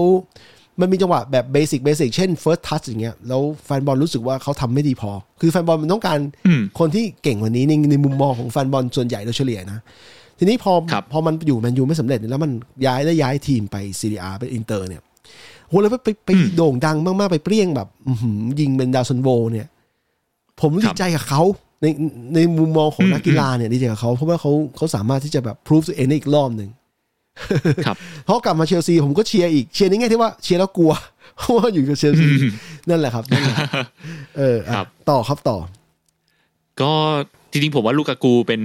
[0.79, 9.79] มันมีจังหวะแบบ basic basic เช่น first touch อย่างเงี้ย แล้วแฟนบอลรู้สึกว่าเขาทำไม่ดีพอ คือแฟนบอลมันต้องการอืมคนที่เก่งกว่านี้ในในมุมมองของแฟนบอลส่วนใหญ่โดยเฉลี่ยนะ
[10.43, 12.51] ทีนี้พอครับพอมันอยู่แมนยูไม่สำเร็จเนี่ยแล้วมัน
[12.85, 15.01] ย้ายได้ย้ายทีมไปเซเรียอาไปอินเตอร์เนี่ย
[15.69, 19.67] โหแล้วไปไปไปโด่งดังมากๆไปเปรี้ยงแบบอื้อหือยิงเป็นดาวซัลโวเนี่ย
[20.61, 21.41] ผมดีใจกับเขา
[21.81, 21.85] ใน
[22.35, 26.69] ในมุมมองของนักกีฬาเนี่ยดีใจกับเขาเพราะว่าเขาเขาสามารถที่จะแบบ prove ตัวเองได้อีกรอบหนึ่ง
[27.85, 30.93] ครับเพราะกลับมาเชลซีผมก็เชียร์อีกเชียร์ในแง่ที่ว่าเชียร์แล้วกลัว
[31.37, 32.25] เพราะว่าอยู่กับเชลซี
[32.89, 33.57] นั่นแหละครับนั่นแหละ
[34.37, 35.57] เอออะครับต่อครับต่อ
[36.81, 36.91] ก็
[37.51, 38.61] จริงๆผมว่าลูกากูเป็น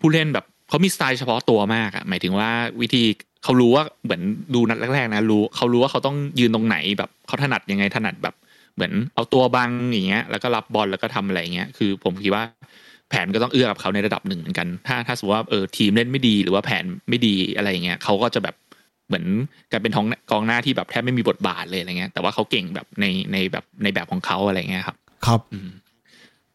[0.00, 2.50] ผู้เล่นแบบ เขามีสไตล์เฉพาะตัวมากอะหมายถึงว่า
[2.80, 3.02] วิธี
[3.44, 4.22] เขารู้ว่าเหมือน
[4.54, 8.34] ดูนัดแรกๆนะรู้เขารู้ว่าเขาต้องยืนตรงไหนแบบเขาถนัดยังไงถนัดแบบ
[8.74, 12.44] เหมือนเอาตัวบังอย่างเงี้ย แล้วก็รับบอลแล้วก็ทำอะไรเงี้ยคือ ผมคิดว่า
[13.08, 18.54] แผนก็ต้องเอื้อกับเขาในระดับหนึ่งเหมือนกัน ถ้าถ้าสมมติว่าเออทีมเล่นไม่ดีหรือว่าแผนไม่ดีอะไรอย่างเงี้ยเขาก็จะแบบ
[19.08, 19.24] เหมือน
[19.70, 25.68] กลายเป็นท้องกองหน้าที่แบบแทบไม่มีบทบาทเลยอะไรเงี้ย แต่ว่าเขาเก่งแบบในในแบบในแบบของเขาอะไรเงี้ยครับ ครับอืม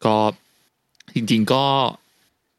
[0.04, 0.14] ก็
[1.14, 1.64] จริง ๆก็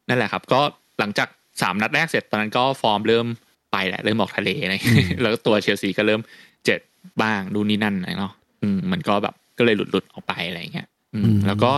[0.08, 0.60] นั่นแหละครับ ก็
[0.98, 1.28] หลังจาก
[1.62, 3.26] สามนัดแรกเสร็จตอนนั้นก็ฟอร์มเริ่ม
[3.72, 6.20] ไปแหละเริ่มออกทะเลอะไรอย่างเงี้ยแล้วตัวเชลซีก็เริ่ม
[6.64, 6.80] เจ็ด
[7.22, 11.70] บ้างดูนนี่นั่นอะไรเนาะอืมมันก็แบบก็เลยหลุดหลุดๆออกไปอะไรอย่างเงี้ยอืมอืมแล้วก็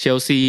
[0.00, 0.40] เชลซี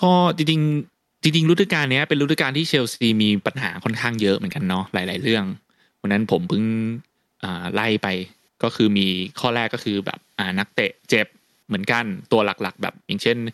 [0.00, 5.44] ก็จริงๆจริงๆฤดูกาลเนี้ยเป็นฤดูกาลที่เชลซีมีปัญหาค่อนข้างเยอะเหมือนกันเนาะหลาย ๆ เรื่อง
[6.00, 6.64] วันนั้นผมเพิ่ง
[7.42, 8.08] อ่าไล่ไป
[8.62, 9.06] ก็คือมี
[9.40, 11.26] ข้อแรกก็คือแบบอ่านักเตะเจ็บ
[11.66, 13.52] เหมือนกันตัวหลัก ๆ แบบอย่างเช่นรี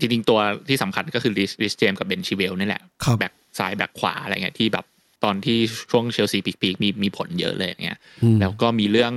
[0.00, 4.84] จริงๆตัวที่สำคัญก็คือรีซรีซเจมส์กับเบนชิลเวลล์นี่แหละครับแบ็กซ้ายแบ็กขวาอะไรเงี้ยที่แบบ
[5.24, 5.58] ตอนที่
[5.90, 9.12] ช่วงเชลซีพีคๆมีมีผลเยอะเลยอย่างเงี้ยอืมแล้วก็มีเรื่อง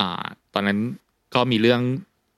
[0.00, 0.78] อ่าตอนนั้น
[1.34, 1.80] ก็มีเรื่อง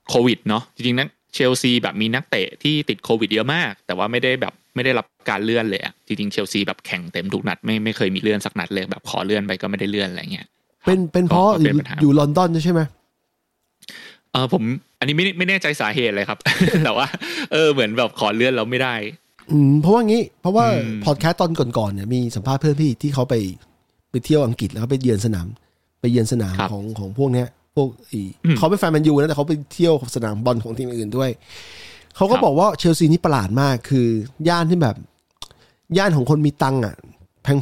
[0.08, 10.46] โควิดเนาะจริงๆนักเชลซีแบบมีนักเตะที่ติดโควิดเยอะมาก แต่ว่าไม่ได้แบบไม่ได้รับการเลื่อนเลยอะจริงๆเชลซีแบบแข่งเต็มทุกนัดไม่ไม่เคยมีเลื่อนสักนัดเลยแบบขอเลื่อนไปก็ไม่ได้เลื่อนอะไรเงี้ย
[10.84, 12.80] เป็นเป็นเพราะก็อเป็นยู่ปัญหาอยู่ลอนดอนใช่ไหม
[14.34, 14.62] เออผม
[14.98, 16.38] อันนี้ไม่ไม่แน่ใจสาเหตุเลยครับ
[16.84, 17.06] แต่ว่า
[17.52, 18.94] เออเหมือนแบบขอเลื่อนแล้วไม่ได้
[19.50, 23.34] อืมเพราะว่างี้ เพราะว่าอืมพอดแคสต์ตอนก่อนๆเนี่ยมีสัมภาษณ์เพื่อนพี่ที่เขาไป
[24.10, 25.46] ไปเที่ยวอังกฤษแล้วเขาไปเยือนสนาม
[26.00, 28.20] ไปเยือนสนามของของพวกเนี้ยพวกอี
[28.58, 31.30] เขาเป็นแฟนแมนยูนะแต่เขาไปเที่ยวสนามบอลของทีมอื่นด้วย
[32.16, 34.06] เขาก็บอกว่าเชลซีนี่ประหลาดมากคือ
[34.48, 34.96] ย่านที่แบบ
[35.98, 36.94] ย่านของคนมีตังค์อะ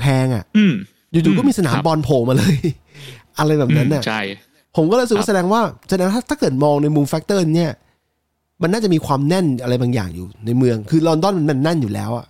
[0.01, 0.75] แพงๆอะอืม
[1.11, 2.57] อยู่ๆก็มีสนามบอลครับโผล่มาเลย
[3.39, 4.21] อะไรแบบนั้นน่ะใช่
[4.77, 7.73] ผมก็เลยรู้สึกครัว่าแสดงว่าแสดงว่าถ้าถ้าเกิดมองในมุม factor เนี่ย
[8.63, 12.27] มันน่าจะมีความแน่นอะไรบางอย่างอยู่ในเมือง คือลอนดอนมันแน่นอยู่แล้วอะ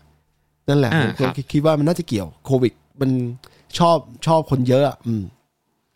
[0.69, 3.11] นั่นแหละอ่าผมครับคิดคิดว่ามันน่าจะเกี่ยวโควิด มัน
[3.79, 5.23] ชอบชอบคนเยอะอะอืม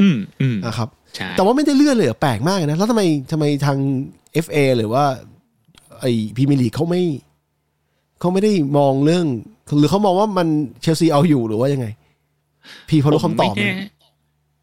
[0.00, 3.78] อืมอืมนะครับใช่แต่ว่าไม่ได้เลื่อนเลยเหรอแปลกมากนะ แล้วทำไมทำไมทาง
[4.44, 5.04] FA หรือว่า
[6.00, 6.04] ไอ
[6.37, 7.02] พรีเมียร์ลีกเขาไม่
[8.20, 9.24] เขาไม่ได้มองเรื่อง
[9.78, 10.48] หรือเขามองว่ามัน
[10.80, 11.87] เชลซีเอาอยู่หรือว่ายังไง
[12.88, 13.54] พี่พอรู้คำตอบ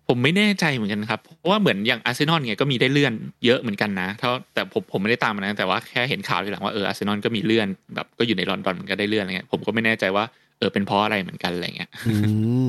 [0.08, 3.14] ผมไหมไม่แน่ผมไม่แน่ใจเหมือนกันครับ เพราะว่าเหมือนอย่างอาร์เซนอลเนี่ยก็มีได้เลื่อน
[3.46, 10.24] เยอะเหมือนกันนะเท่าแต่ผมผมไม่ได้ตามมันนะแต่ว่าแค่เห็นข่าวทีหลังว่าเอออาร์เซนอลก็มีเลื่อนแบบก็อยู่ในลอนดอนมันก็ได้เลื่อนอะไรเงี้ยผมก็ไม่แน่ใจว่า
[10.58, 12.16] เออเป็นเพราะอะไรเหมือนกันอะไรเงี้ยอื
[12.66, 12.68] ม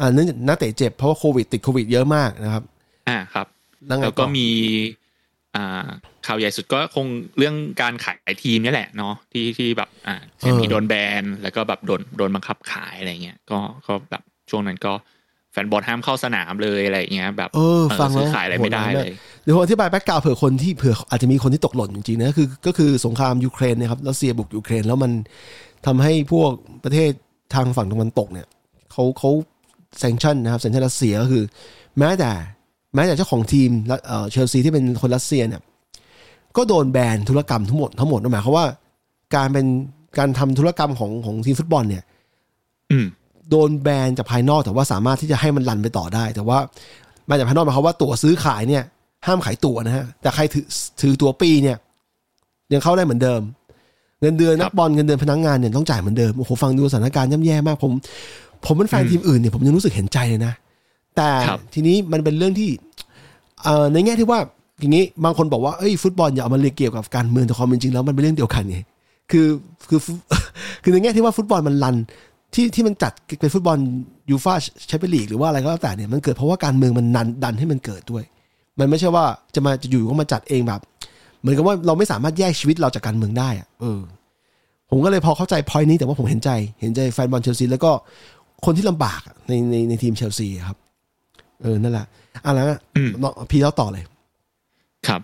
[0.00, 2.64] อ่าเนื่องจากนักเตะเจ็บเพราะว่าโควิดติดโควิดเยอะมากนะครับ
[3.08, 3.46] อ่าครับ
[3.86, 4.48] แล้วไงแล้วก็ต่อมี
[5.56, 5.86] อ่า
[6.26, 7.06] ข่าวใหญ่สุดก็คง
[7.38, 14.92] เรื่องการขายทีมนี่แหละเนาะที่ที่แบบอ่าเชลซีโดนแบนแล้วก็แบบโดนโดนบังคับขายอะไรเงี้ยก็ก็แบบช่วงนั้นก็
[15.54, 19.10] แฟนบอลห้ามเข้าสนามเลยอะไรเงี้ยแบบเออฟังแล้วอขายอะไรไม่ได้เลย
[19.42, 25.12] เดี๋ยวผมอธิบาย background เผื่อคนที่เผื่ออาจจะมีคนที่ตกหล่นจริงๆนะคือก็คือสงครามยูเครนนะครับรัสเซียบุกยูเครนแล้วมัน
[25.86, 26.50] ทำให้พวก
[26.84, 27.10] ประเทศ
[27.54, 28.46] ทางฝั่งตะวันตกเนี่ย
[28.92, 29.30] เขาเขา
[29.98, 31.42] แซงชั่นนะครับแซงชั่นรัสเซียก็คือ
[31.98, 32.30] แม้แต่
[32.94, 35.60] แม้แต่เจ้าของทีมและเอ่อเชลซีที่เป็นคนรัสเซียเนี่ย
[36.56, 38.66] ก็โดนแบนธุรกรรมทั้งหมดทั้งหมดนั่นหมายความว่า
[39.36, 39.66] การเป็น
[40.18, 42.04] การทำธุรกรรมของของทีมฟุตบอลเนี่ย
[42.90, 43.06] อืม
[43.50, 46.58] โดนแบนจากภายนอกแต่ว่าสามารถที่จะให้มันรันไปต่อได้ แต่ว่า
[47.28, 48.82] มาจากภายนอกหมายความว่าตั๋วซื้อขายเนี่ย
[49.26, 50.64] ห้ามขายตั๋วนะฮะแต่ใครถือ
[51.00, 51.76] ถือตั๋วปีเนี่ย
[52.72, 53.40] ยังเข้าได้เหมือนเดิม
[54.20, 57.92] เงินเดือนนักบอลเงินเดือนพนักงานเนี่ยต้องจ่ายเหมือนเดิมโอ้โหฟังดูสถานการณ์ย่ำแย่มากผม
[58.66, 60.52] ผมเป็นแฟนทีมอื่นเนี่ยผมยังรู้สึกเห็นใจเลยนะ
[61.16, 62.70] แต่ครับทีนี้มันเป็นเรื่องที่
[63.62, 64.40] เอ่อในแง่ที่ว่า
[64.80, 68.78] อย่างนี้บางคนบอกว่าเอ้ยฟุตบอลอย่าเอามาเรียกเกี่ยวกับการเมืองแต่ความเป็นจริงแล้วมันเป็นเรื่องเดียวกันไง
[69.30, 69.46] คือ
[69.88, 70.12] คือฟุ
[70.82, 71.96] คือในแง่ที่ว่าฟุตบอลมันรัน
[72.54, 73.78] ที่ที่มันจัดเป็นฟุตบอล
[74.30, 74.54] ยูฟา
[74.88, 78.24] แชมเปี้ยนลีกหรือว่าอะไรก็แล้วแต่เนี่ยมันเกิดเพราะว่าการเมืองมันนันดันให้มันเกิดด้วย
[78.78, 80.80] มันไม่ใช่ว่าจะมาจะอยู่ก็มาจัดเองแบบ
[81.40, 84.00] เหมือนกับว่าเราไม่สามารถแยกชีวิตเราจากการเมืองได้อะเออ
[84.90, 87.90] ผมก็เลยพอเข้าใจพอยนี้แต่ว่าผมเห็นใจ เห็นใจแฟนบอลเชลซีแล้วก็
[88.64, 90.78] คนที่ลำบากอะในในในทีมเชลซีครับ
[91.62, 92.06] เออนั่นแหละ
[92.44, 94.04] อะแล้วอืมน้องพี่เล่าต่อเลย
[95.08, 95.20] ครับ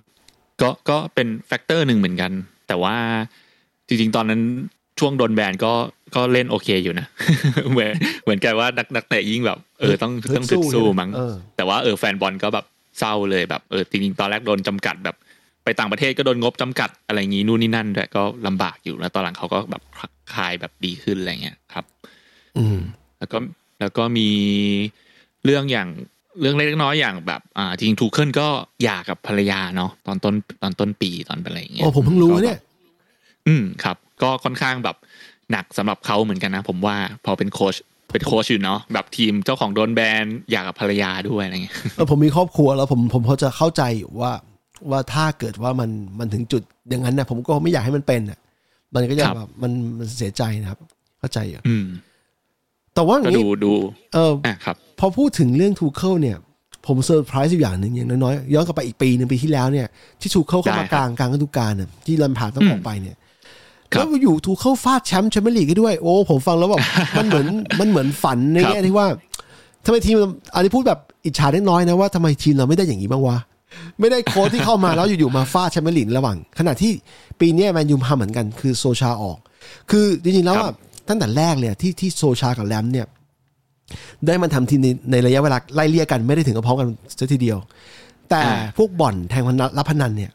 [0.60, 2.32] ก็ก็เป็น factor หนึ่งเหมือนกัน
[2.68, 2.96] แต่ว่า
[3.86, 4.40] จริง ๆ ตอนนั้น
[4.98, 5.72] ช่วงโดนแบนก็
[6.14, 7.06] ก็เล่นโอเคอยู่นะ
[7.70, 7.90] เหมือน
[8.24, 12.66] เหมือนกันว่านักนักเตะยิ่งแบบ เออต้องต้องฮึถึดกสู้สู้เนี่ยมั้งเออแต่ว่าเออแฟนบอลก็แบบ
[12.98, 15.16] เศร้าเลยแบบเออจริงๆตอนแรกโดนจำกัดแบบ
[15.64, 19.82] ไปต่างประเทศก็โดนงบจำกัดอะไรงี้นู่นนี่นั่นด้วยก็ลำบากอยู่แล้วตอนหลังเขาก็แบบ
[20.34, 21.84] คลายแบบดีขึ้นอะไรเงี้ยครับ
[22.58, 22.78] อืม
[23.18, 23.38] แล้วก็
[23.80, 24.28] แล้วก็มี
[25.44, 25.88] เรื่องอย่าง
[26.40, 28.48] เรื่องเล็กๆน้อยๆอย่างแบบอ่าจริงทูเคิลก็
[28.82, 32.58] หย่ากับภรรยาเนาะตอนต้นตอนต้นปีตอนเป็นอะไรอย่างเงี้ยโอ้ผมเพิ่งรู้เนี่ย
[33.46, 34.96] อืมครับ ก็ค่อนข้างแบบ
[35.52, 37.74] หนักสำหรับเขาเหมือนกันนะ ผมว่าพอเป็นโค้ช
[38.12, 44.32] เป็นโค้ชอยู่เนาะแบบทีมเจ้าของโดนแบนหย่ากับภรรยาด้วยอะไรเงี้ยเออผมมีครอบครัวแล้วผมผมพอจะเข้าใจอยู่ว่า
[44.90, 48.38] ว่าถ้าเกิดว่ามันมันถึงจุดอย่างนั้นนะผมก็ไม่อยากให้มันเป็นอะ
[48.94, 50.78] มันก็จะครับแบบมันมันเสียใจนะครับ
[51.18, 51.86] เข้าใจอยู่อืม
[52.94, 53.72] แต่ว่าก็ย่างนี้ดูดู
[54.14, 56.36] เอออะครับ พอพูดถึงเรื่องทูเคิลเนี่ย
[56.86, 59.86] ผมเซอร์ไพรส์อยู่อย่างหนึ่งอย่างน้อยๆย้อนกลับไปอีกปีหนึ่งปีที่แล้วเนี่ย
[60.20, 63.20] ที่ทูเคิลเข้ามาได้ครับกลางกลางฤดูกาลน่ะที่แลมพาร์ดต้องอืมออกไปเนี่ยครับ
[63.90, 66.82] แล้วอยู่ทูเคิลฟาดแชมป์แชมเปี้ยนลีกให้ด้วย โอ้ ผมฟังแล้วแบบ
[67.18, 67.46] มันเหมือน
[67.80, 69.06] มันเหมือนฝันในครับแง่ที่ว่า
[69.84, 70.16] ทำไมทีม
[70.54, 73.36] อันนี้พูดแบบอิจฉาเล็กน้อยนะว่าทำไมทีมเราไม่ได้อย่างนี้บ้างวะ
[74.00, 76.92] ไม่ได้โค้ชที่เข้ามาแล้วอยู่ๆมาฟาดแชมเปี้ยนลีกระหว่าง ขณะที่
[77.40, 79.38] ปีเนี้ยแมนยูทำเหมือนกันคือโซชาออก
[79.90, 80.74] คือจริงๆแล้วอะครับ
[81.08, 83.06] ตั้งแต่แรกเลยอะที่ที่โซชากับแลมพ์เนี่ย
[84.26, 87.58] ได้มันทำทีในในระยะเวลาไล่เลี่ยกันไม่ได้ถึงกับพร้อมกันซะทีเดียว
[88.30, 90.30] แต่อ่าพวกบ่อนแทงพนันรับพนันเนี่ย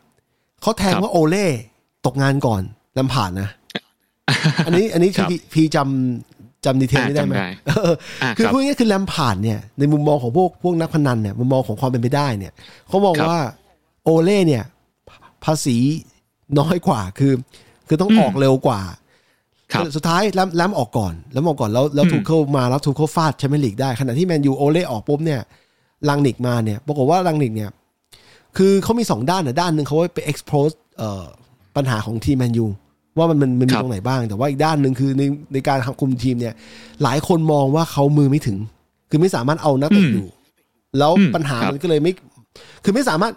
[0.61, 1.45] เขาแทงครับว่าโอเล่
[2.05, 2.61] ตกงานก่อน
[2.97, 3.49] ลำผ่านนะ
[4.65, 12.53] อันนี้อันนี้ครับพี่พี่จำจำดีเทลอ่านี้ได้ไหมจำได้เอออะคือครับพูดง่ายๆคือแลมผ่านเนี่ยในมุมมองของพวกพวกนักพนันเนี่ยมุมมองของความเป็นไปได้เนี่ย
[12.87, 13.41] เขามองครับว่า
[14.03, 14.63] โอเล่เนี่ย
[15.45, 15.77] ภาษี
[16.59, 17.33] น้อยกว่าคือ
[17.87, 18.81] คือต้องอืมออกเร็วกว่า
[19.71, 25.41] ครับสุดท้ายแลมแลมออกก่อนแลมออกก่อนแล้วแล้วอืมทูเคิลมาแล้วทูเคิลฟาดแชมเปี้ยนลีกได้ขณะที่แมนยูโอเล่ออกปุ๊บเนี่ย
[26.09, 27.69] รังนิกมาเนี่ยปรากฏว่ารังนิกเนี่ย
[28.57, 31.25] คือเขามีสองด้านนะด้านหนึ่งเขาไป expose เอ่อ
[31.75, 32.65] ปัญหาของทีมแมนยู
[33.17, 35.23] ว่ามันมันมันมีครับตรงไหนบ้าง แต่ว่าอีกด้านหนึ่งคือใน
[35.53, 36.53] ในการคุมทีมเนี่ย
[37.03, 38.57] หลายคนมองว่าเขามือไม่ถึง
[39.09, 40.27] คือไม่สามารถเอานักเตะอืมอยู่
[40.97, 42.13] แล้วอืมปัญหาครับมันก็เลยไม่
[42.83, 43.33] คือไม่สามารถ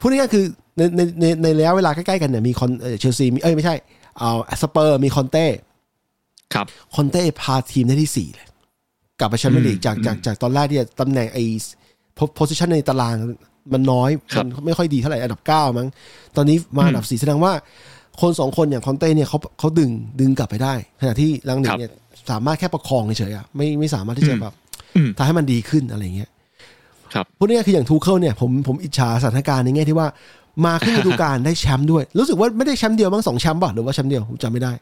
[0.00, 0.44] พูดง่ายๆคือ
[0.76, 3.74] ในในในในระยะเวลาใกล้ๆกันเนี่ยมีคอนเอ่อเชลซีมีเอ้ยไม่ใช่
[4.18, 4.30] เอา
[4.62, 5.46] สเปอร์มีคอนเต้
[6.54, 8.46] ครับคอนเต้พาทีมได้ที่สี่เลย
[9.20, 11.44] กลับไปแชมเปี้ยนลีกอืมจากจากอืมจากตอนแรกที่ตำแหน่งไอ้
[12.36, 13.16] position ในตาราง
[13.72, 15.88] มันน้อยครัมับนไม่ค่อยดีเท่าไหร่อันดับเก้ามั้ง
[16.36, 17.52] ตอนนี้มาอันดับสี่แสดงว่า
[18.20, 21.92] คนสองคนอย่างคอนเต้เนี่ยเขาเขาดึงดึงกลับไปได้ ขณะที่ลังหนึ่ครังบเนี่ย
[22.30, 24.54] สามารถแค่ประคองเฉยๆอะไม่ไม่สามารถที่จะอืมแบบ
[24.96, 26.30] อืมทำให้มันดีขึ้นอะไรเงี้ย
[27.14, 30.08] ครับพูดง่ายๆคืออย่างทูเคิลเนี่ยผมผมอิจฉาสถานการณ์ในแง่ที่ว่า
[30.66, 34.72] มาครึ่งฤดูกาลได้แชมป์ด้วย รู้สึกว่าไม่ได้แชมป์เดียวมั้งสองแชมป์ป่ะหรือว่าแชมป์เดียวผมจำไม่ได้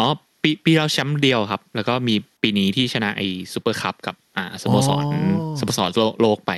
[0.00, 0.08] อ๋อ
[0.42, 5.88] ปีปีเราแชมป์เดียวครับ แล้วก็มีปีนี้ที่ชนะไอ้ซูเปอร์คัพกับอ่าสโมสรอ๋อสโมสร
[6.20, 6.52] โลกไป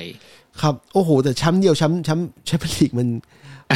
[0.61, 3.07] ครับ โอ้โห แต่แชมป์เดียวแชมป์แชมป์แชมเปี้ยนลีกมัน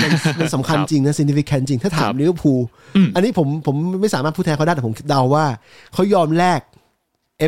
[0.02, 2.62] มันมันสำคัญครับจริงนะ significant จริง ถ้าถามครับลิเวอร์พูล
[2.96, 5.46] อืมอันนี้ผมผมไม่สามารถพูดแทนเขาได้แต่ผมเดาว่า
[5.94, 6.60] เขายอมแลก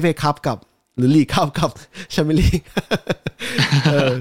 [0.02, 0.58] FA คัพกับ
[0.98, 1.70] หรือลีกคัพกับ
[2.12, 2.62] แชมเปี้ยนลีก
[3.92, 4.14] เออ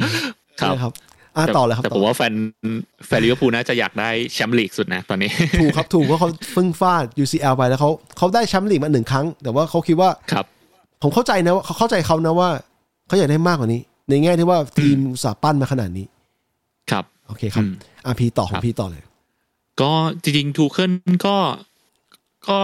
[0.61, 0.93] ครับนะครับ
[1.37, 2.35] อะต่อเลยครับแต่ต่ผอมว่าแฟน
[3.07, 10.45] แฟนลิเวอร์พูลน่าจะอยากได้แชมป์ลีกสุดนะตอนนี้ ถูกครับถูกเพราะเขาเพิ่งฟาด UCL ไปแล้วเขาเขาได้แชมป์ลีกมาหนึ่งครั้ง แต่ว่าเขาคิดว่าครับ
[11.03, 12.49] ผมเข้าใจนะว่าเขาเข้าใจเขานะว่า
[13.07, 16.07] เขาอยากได้มากกว่านี้ ในแง่ที่ว่าทีมอุตสาห์ปั้นมาขนาดนี้
[16.91, 17.73] ครับ โอเคครับอืม
[18.07, 19.03] อะพีต่อครับของพีต่อเลย
[19.81, 20.93] ก็จริงๆทูเคิล
[21.27, 21.37] ก็
[22.49, 22.59] ก็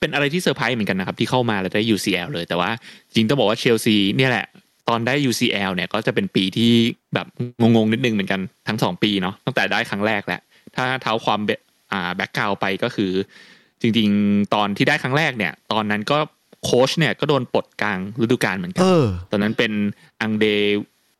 [0.00, 2.70] เป็นอะไรที่เซอร์ไพรส์เหมือนกันนะครับ ที่เข้ามาแล้วได้ UCL เลย แต่ว่า
[3.14, 4.46] จริงต้องบอกว่าเชลซีเนี่ยแหละ
[4.88, 6.72] ตอนได้ UCL เนี่ยก็จะเป็นปีที่
[7.14, 7.26] แบบ
[7.60, 10.40] งงๆนิดนึงเหมือนกันทั้งสองปีเนาะตั้งแต่ได้ครั้งแรกแหละ
[10.76, 13.12] ถ้าเท้าความอ่า background ไปก็คือ
[13.80, 16.18] จริง ๆ ตอนที่ได้ครั้งแรกเนี่ย ตอนนั้นก็
[16.64, 19.72] โค้ชเนี่ยก็โดนปลดกลางฤดูกาลเหมือนกันเออตอนนั้นเป็น
[20.20, 20.46] อังเด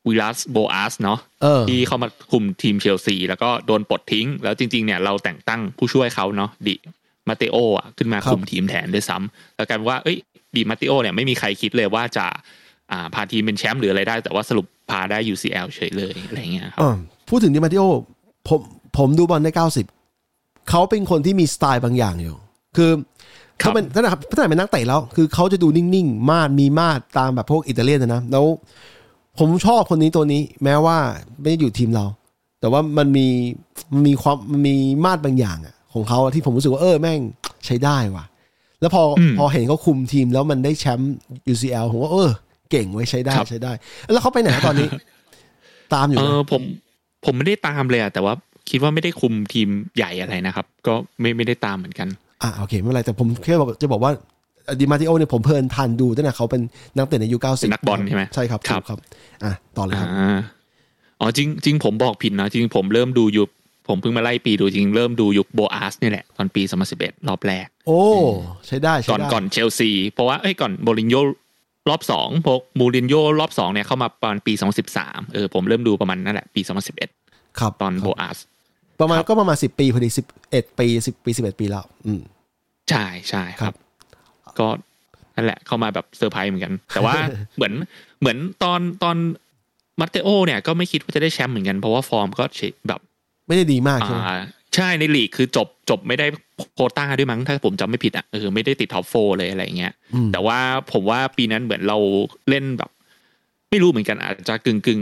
[0.09, 6.75] วิลัสโบอาสเนาะเออที่เข้ามาคุมทีมเชลซี แล้วก็โดนปลดทิ้ง แล้วจริง ๆ เนี่ยเราแต่งตั้งผู้ช่วยเขาเนาะดิ
[7.29, 10.19] มาเตโออะขึ้นมาครับคุมทีมแทนด้วยซ้ำแล้วกันว่าเอ้ย
[10.57, 12.27] ดิมาเตโอเนี่ยไม่มีใครคิดเลยว่าจะ
[12.93, 16.97] อ่าพาทีมเป็นแชมป์หรืออะไรได้ แต่ว่าสรุปพาได้ UCL เฉยเลยอะไรเงี้ยครับอ่า
[17.29, 17.83] พูดถึงดิมาติโอ
[18.49, 18.61] ผม
[18.99, 19.87] ผมดูบอลได้เก้าสิบ
[20.71, 22.37] เขาเป็นคนที่มีสไตล์บางอย่างอยู่
[22.77, 22.91] คือ
[23.59, 28.47] เขาเป็นตั้งแต่ตั้งแต่เป็นนักเตะแล้ว คือเขาจะดูนิ่งๆ มาดมีมาดตามแบบพวกอิตาเลียนนะนะแล้ว
[29.39, 30.97] ผมชอบคนนี้ตัวนี้ แม้ว่า
[31.41, 32.07] ไม่ได้อยู่ทีมเรา
[32.61, 33.27] แต่ว่ามันมี
[33.93, 37.21] มันมีความมันมีมาดบางอย่างอะของเขาอะที่ผมรู้สึกว่าเออแม่ง
[37.67, 38.25] ใช้ได้ว่ะ
[38.81, 41.15] แล้วพออมพอเห็นเขาคุมทีมแล้วมันได้แชมป์
[41.53, 42.31] UCL ผมว่าเออ
[42.71, 43.73] เก่งไว้ยใช้ได้ครับใช้ได้
[44.13, 44.89] แล้วเขาไปไหนตอนนี้
[45.95, 46.63] ตามอยู่เอนะอผม
[47.25, 48.35] ผมไม่ได้ตามเลยอะแต่ว่า
[48.71, 52.09] คิดว่าไม่ได้คุมทีมใหญ่อะไรนะครับ ก็ไม่ไม่ได้ตามเหมือนกัน
[52.43, 54.13] อะโอเคไม่เป็นไรแต่ผมแค่บอกจะบอกว่า
[54.81, 56.63] ดิมาติโอเนี่ยผมเพลินทันดูตั้งแต่เขาเป็น
[56.97, 58.99] นักเตะในยุคเก้าสิบเป็นนักบอลใช่ไหมใช่ครับครับถูกครับ
[59.45, 60.39] อะต่อเลยครับอ่า
[61.21, 63.49] อ๋อจริงจริงผมบอกผิดนะจริงผมเริ่มดูยุค
[63.89, 66.63] ผมเพิ่งมาไล่ปีดูจริงเริ่มดูยุคโบอาสนี่แหละ ตอนปี
[66.95, 68.01] 2011 รอบแรก โอ้
[68.67, 71.17] ใช้ได้ใช้ก่อนได้ก่อนเชลซี เพราะว่าเอ้ยก่อนมูรินโย
[71.89, 74.53] รอบสองพวกมูรินโยรอบสองเนี่ยเข้ามาประมาณปี
[74.93, 76.61] 2013 เออผมเริ่มดูประมาณนั่นแหละ ปี
[77.11, 78.39] 2011 ครับ ตอนครับโบอาส
[79.01, 82.21] ประมาณครับก็ประมาณสิบปีพอดีสิบเอ็ดปีสิบปีสิบเอ็ดปีแล้ว อืม
[82.91, 83.84] ใช่ใช่ครัรับ
[84.61, 84.67] ก็
[85.37, 87.15] นั่นแหละเข้ามาแบบเซอร์ไพรส์เหมือนกัน แต่ว่า
[87.57, 87.73] เหมือน
[88.21, 89.17] เหมือนตอนตอน
[90.01, 93.01] มาเตโอเนี่ยก็ไม่คิดว่าจะได้แชมป์เหมือนกันเพราะว่าฟอร์มก็เฉยแบบ
[93.47, 94.37] ไม่ได้ดีมากใช่ไหมอ่า
[94.75, 96.27] ใช่ในลีกคือจบจบไม่ได้
[96.75, 100.59] โควต้าด้วยมั้งถ้าผมจำไม่ผิดอะเออไม่ได้ติด top four เลยอะไรเงี้ยอืมแต่ว่า
[100.93, 101.99] ผมว่าปีนั้นเหมือนเรา
[102.49, 102.91] เล่นแบบ
[103.71, 105.01] ไม่รู้เหมือนกันอาจจะกึ่งกึ่ง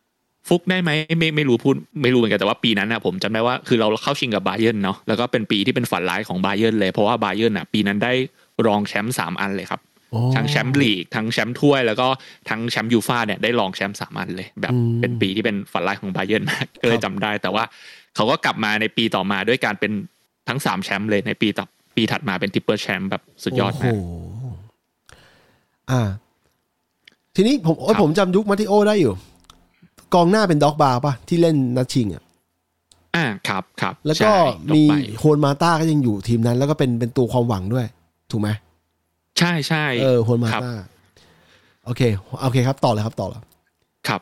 [0.00, 8.12] ๆฟุกได้ไหมไม่ไม่รู้พูดไม่รู้เหมือนกันแต่ว่าปีนั้นอะผมจำได้ว่าคือเราเข้าชิงกับบาเยิร์นเนาะแล้วก็เป็นปีที่เป็นฝันร้ายของบาเยิร์นเลยเพราะว่าบาเยิร์นอะปีนั้นได้
[8.66, 12.06] รองแชมป์สามอันเลยครับโอ้ทั้งแชมป์ลีกทั้งแชมป์ถ้วยแล้วก็
[12.48, 17.64] ทั้งแชมป์ยูฟ่าเนี่ยได้รองแชมป์สามอันเลย แบบอืมเป็นปีที่เป็นฝันร้ายของบาเยิร์นมากก็เลยจำได้ แต่ว่า
[18.16, 19.92] เขาก็กลับมาในปีต่อมาด้วยการเป็น
[20.48, 23.98] ทั้งสามแชมป์เลยในปีต่อปีถัดมาเป็นทริปเปิลแชมป์แบบสุดยอดมากโโห
[25.90, 26.02] อ่า
[27.36, 29.14] ทีนี้ผมโอ้ยครับผมจำยุคมาติโอได้อยู่
[30.14, 32.22] กองหน้าเป็นดร็อกบาป่ะ ที่เล่นนัดชิงอะ
[33.16, 34.36] อ่าครับครับแล้วก็ใช่
[34.74, 37.86] มีตกไปโฮนมาต้าก็ยังอยู่ทีมนั้น แล้วก็เป็นเป็นตัวความหวังด้วย
[38.34, 38.50] ถูกไหม
[39.38, 40.74] ใช่ใช่เออโฮนมาครับต้า
[41.84, 42.02] โอเค
[42.42, 43.42] โอเคครับ ต่อเลยครับต่อเลย
[44.08, 44.20] ครับ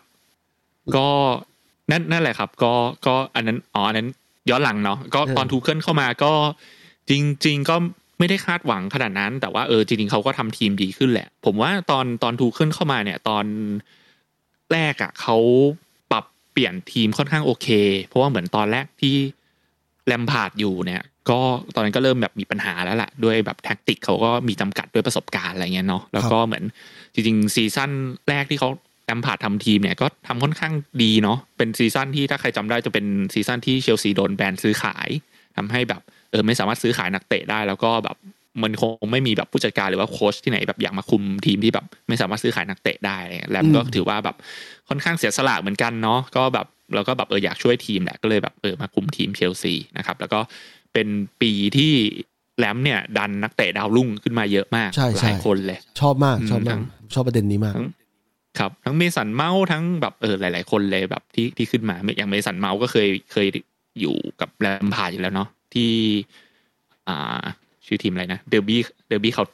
[0.96, 1.08] ก็
[1.90, 2.72] นั่นนั่นแหละครับ ก็
[3.06, 4.08] ก็อันนั้นอ๋ออันนั้น
[4.50, 6.32] ย้อนหลังเนาะก็เออตอนทูเคิลเข้ามาก็
[7.10, 7.12] จ
[7.46, 7.76] ริง ๆ ก็
[8.18, 13.44] ไม่ได้คาดหวังขนาดนั้น แต่ว่าเออจริงๆเขาก็ทำทีมดีขึ้นแหละ ผมว่าตอนตอนทูเคิลเข้ามาเนี่ย ตอน
[14.72, 15.36] แรกอะ่ะเขา
[16.10, 17.68] ปรับเปลี่ยนทีมค่อนข้างโอเค
[18.06, 19.14] เพราะว่าเหมือนตอนแรกที่
[20.06, 21.40] แลมพาร์ดอยู่เนี่ย ก็
[21.74, 26.64] ตอนนั้นก็เริ่มแบบมีปัญหาแล้วล่ะด้วยแบบแท็กติกเขาก็มีจำกัดด้วยประสบการณ์อะไรเงี้ยเนาะแล้วก็เหมือน
[27.14, 27.90] จริงๆซีซั่น
[28.28, 28.68] แรกที่เขา
[29.04, 35.08] แลมพาร์ดทำทีมเนี่ยก็ทำค่อนข้างดีเนาะเป็นซีซั่นที่ถ้าใครจำได้จะเป็นซีซั่นที่เชลซีโดนแบนซื้อขาย
[35.56, 38.16] ทำให้แบบเออไม่สามารถซื้อขายนักเตะได้ แล้วก็แบบ
[38.62, 44.36] มันคงไม่มีแบบผู้จัดการหรือว่าโค้ชที่ไหนแบบอยากมาคุมทีมที่แบบไม่สามารถซื้อขายนักเตะได้อะไรเงี้ยแลมก็อืมถือว่าแบบ
[44.88, 50.40] ค่อนข้างเสียสละเหมือนกันเนาะก็แบบเราก็แบบเอออยากช่วยทีมแหละก็เลยแบบเออมาคุมทีมเชลซีนะครับแล้วก็
[50.92, 51.08] เป็น
[51.42, 51.94] ปีที่
[52.58, 56.82] แลมเนี่ย ดันนักเตะดาวรุ่งขึ้นมาเยอะมากใช่หใช่ลายคนเลย ชอบมากอืมชอบทั้มากง
[57.14, 57.88] ชอบประเด็นนี้มากทั้ง
[58.58, 63.46] ครับทั้งเมสันเมาท์ทั้งแบบเออหลาย ๆ คนเลยแบบที่ที่ขึ้นมาอย่างเมสันเมาท์ก็เคยเคย
[64.00, 65.92] อยู่กับแลมพาร์ดอยู่แล้วเนาะที่
[67.08, 67.42] อ่า
[67.86, 69.44] ชื่อทีมอะไรนะเดอร์บี้เดอร์บี้เขา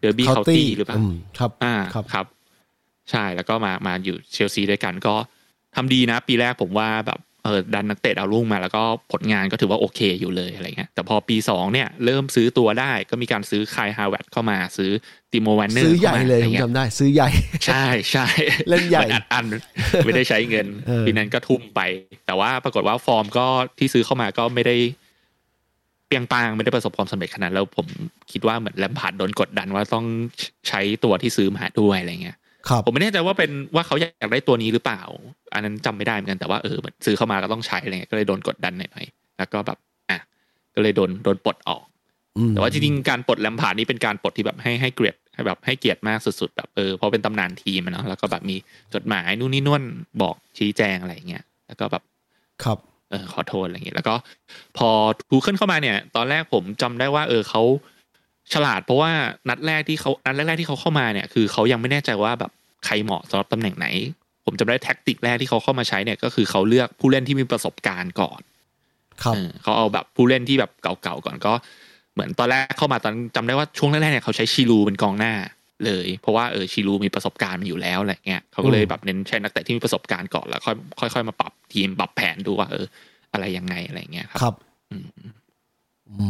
[0.00, 2.26] เดอร์บี้เคาตี้หรือเปล่ามครับอ่าครับครับ
[3.10, 5.14] ใช่แล้วก็มามาอยู่เชลซีด้วยกันก็
[5.74, 8.82] ทำดีนะ ปีแรกผมว่าแบบ เออดันนักเตะดาวรุ่งมาแล้วก็
[9.12, 14.90] ผลงานก็ถือว่าโอเคอยู่เลยอะไรเงี้ยแต่พอปีสองเนี่ย เริ่มซื้อตัวได้ก็มีการซื้อไคฮาแวร์ตซ์เข้ามาซื้อ
[15.32, 17.28] ติโมแวร์เนอร์ซื้อใหญ่เลยข้าผมมาอะไรงี้จำได้ ซื้อใหญ่
[17.66, 18.26] ใช่ใช่
[18.68, 19.46] เล่นใหญ่มัอัดอั้น
[20.04, 21.80] ไม่ได้ใช้เงินเออปีนั้นก็ทุ่มไป
[22.26, 23.46] แต่ว่าปรากฏว่าฟอร์มก็
[23.78, 24.76] ที่ซื้อเข้ามาก็ไม่ได้
[26.06, 27.86] เปรี้ยงปร้างไม่ได้ประสบความสำเร็จขนาดนั้นแล้วผม
[28.32, 30.06] คิดว่าเหมือนแลมพาร์ดโดนกดดันว่าต้อง
[30.68, 32.45] ใช้ตัวที่ซื้อมาด้วยอะไรเงี้ยครับ
[32.86, 35.02] ผมไม่แน่ใจว่าเป็นว่าเขาอยากได้ตัวนี้หรือเปล่า
[35.54, 39.78] อันนั้นจำไม่ได้เหมือนกันแต่ว่าเออเหมือนซื้อเข้ามาก็ต้องใช้อะไรเงี้ยก็เลยโดนกดดันหน่อยๆแล้วก็แบบ
[40.10, 40.18] อะ
[40.74, 41.84] ก็เลยโดนโดนปลดออก
[42.38, 48.56] อืมแต่ว่าจริงๆการปลดแลมพาร์ดนี่เป็นการปลดที่แบบให้ให้เกียรติให้แบบให้เกียรติมากสุดๆแบบเออเพราะเป็นตำนานทีมอะเนาะแล้วก็แบบมี
[48.94, 49.84] จดหมายนู่นนี่นั่น
[50.22, 52.02] บอกชี้แจงอะไรอย่างเงี้ยแล้วก็แบบ
[52.64, 52.78] ครับ
[53.10, 54.14] เออขอโทษอะไรอย่างเงี้ยแล้วก็
[54.78, 54.88] พอ
[55.28, 57.62] ทูเคิลเข้ามาเนี่ย ตอนแรกผมจำได้ว่า เออเขา
[58.54, 59.12] ฉลาดเพราะว่า
[59.48, 62.50] นัดแรกที่เขานัดแรกๆที่เขาเข้ามาเนี่ยคือเขายังไม่แน่ใจว่าแบบ
[62.86, 63.86] ใครเหมาะสำหรับตำแหน่งไหน
[64.44, 68.40] ผมจำได้แท็กติกแรกที่เขาเข้ามาใช้เนี่ยก็คือเขาเลือกผู้เล่นที่มีประสบการณ์ก่อน
[69.22, 71.52] ครับเออเขาเอาแบบผู้เล่นที่แบบเก่าๆก่อนก็
[72.14, 75.32] เหมือนตอนแรกเข้ามาตอนจำได้ว่าช่วงแรกๆเนี่ยเขาใช้ชิรูด์เป็นกองหน้า
[75.84, 82.86] เลย เพราะว่าเออชิรูด์มีประสบการณ์มาอยู่แล้วอะไรเงี้ยเขาก็เลยแบบเน้นใช้นักเตะที่มีประสบการณ์ก่อนแล้ว ค่อยค่อยๆมาปรับทีมปรับแผนดูว่าเออ
[83.32, 84.54] อะไรยังไงอะไรเงี้ยครับ ครับ
[84.90, 85.06] อืม
[86.08, 86.26] อื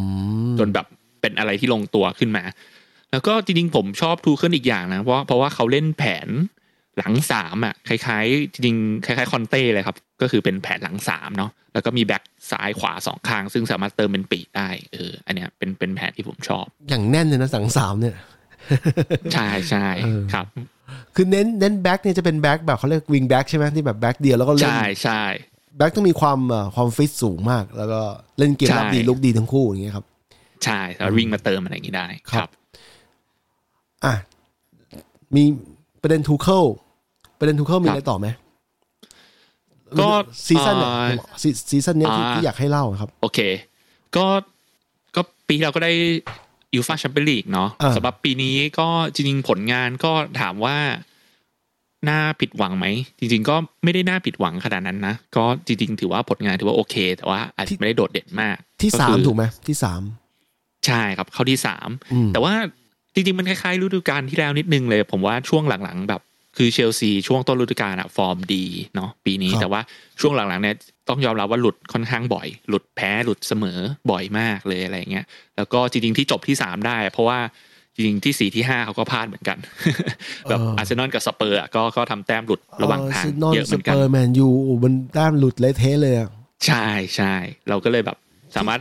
[0.49, 0.87] มจนแบบ
[1.27, 2.45] เป็นอะไรที่ลงตัวขึ้นมา
[3.11, 6.29] แล้วก็จริงๆผมชอบทูเคิลอีกอย่างนะเพราะเพราะว่าเขาเล่นแผน
[6.99, 18.17] หลังสามอะคล้ายๆ จริงๆคล้ายๆคอนเต้เลยครับ ก็คือเป็นแผนหลังสามเนาะแล้วก็มีแบ็คซ้ายขวาสองข้าง ซึ่งสามารถเติมเป็นปีกได้เอออันเนี้ยเป็นเป็นแผนที่ผมชอบ อย่างแน่นเลยนะสังสามเนี่ย
[19.35, 20.47] ใช่ใช่เออครับ
[21.15, 25.23] คือเน้นเน้นแบ็กเนี่ยจะเป็นแบ็กแบบเขาเรียกวิงแบ็กใช่ไหมที่แบบแบ็กเดียวแล้วก็เล่นใช่ใช่
[25.77, 28.01] แบ็กต้องมีความเอ่อความฟิตสูงมาก แล้วก็
[28.39, 30.07] เล่นเกมรับใช่ดีรุกดีทั้งคู่อย่างเงี้ยครับ
[30.65, 32.49] ใช่แล้ววิ่งมาเติมอะไรอย่างนี้ได้ครับ
[34.05, 34.15] อะ
[35.37, 35.45] มี
[36.03, 36.65] ประเด็นทูเคิล
[37.39, 38.27] ประเด็นทูเคิลมีอะไรต่อไหม
[40.01, 40.09] ก็
[40.47, 43.39] ซีซั่นเนี่ยเอ่อซีซีซั่นเนี้ยที่อ่าที่อยากให้เล่าครับ โอเค
[44.17, 44.27] ก็
[45.15, 45.93] ก็ปีที่เราก็ได้
[46.75, 50.77] ยูฟาแชมเปี้ยนลีกเนาะอ่าสำหรับปีนี้ก็จริงๆผลงานก็ถามว่า
[52.09, 52.87] น่าผิดหวังไหม
[53.19, 60.03] จริง ๆ ก็ไม่ได้น่าผิดหวังขนาดนั้นนะ ก็จริง ๆ ถือว่าผลงานถือว่าโอเค แต่ว่าอาจจะไม่ได้โดดเด่นมาก ที่ก็สามคือถูกไหมที่สาม
[60.87, 62.55] ใช่ครับเข้าที่สามอืมแต่ว่า
[63.15, 66.23] จริงๆมันคล้ายๆฤดูกาลที่แล้วนิดนึงเลย ผมว่าช่วงหลังๆ แบบ
[66.57, 69.81] คือเชลซีช่วงต้นฤดูกาลอะฟอร์มดีเนาะปีนี้ครับแต่ว่า
[70.21, 70.77] ช่วงหลังๆเนี่ย
[71.09, 73.79] ต้องยอมรับว่าหลุดค่อนข้างบ่อย หลุดแพ้หลุดเสมอ
[74.11, 77.39] บ่อยมากเลยอะไรเงี้ยแล้วก็จริงๆที่จบที่สามได้ เพราะว่า
[77.95, 79.59] จริงๆที่สี่ที่ห้าเขาก็พลาดเหมือนกัน
[80.51, 86.31] แบบอาร์เซนอลกับสเปอร์อะก็ก็ทำแต้มหลุดระหว่างทางนอนเยอะเหสมือนเปกันอร์แมนยูโอ้มันด้ามหลุดเละเทะเลยอะ
[86.67, 87.35] ใช่ใช่
[87.69, 88.17] เราก็เลยแบบ
[88.57, 88.81] สามารถ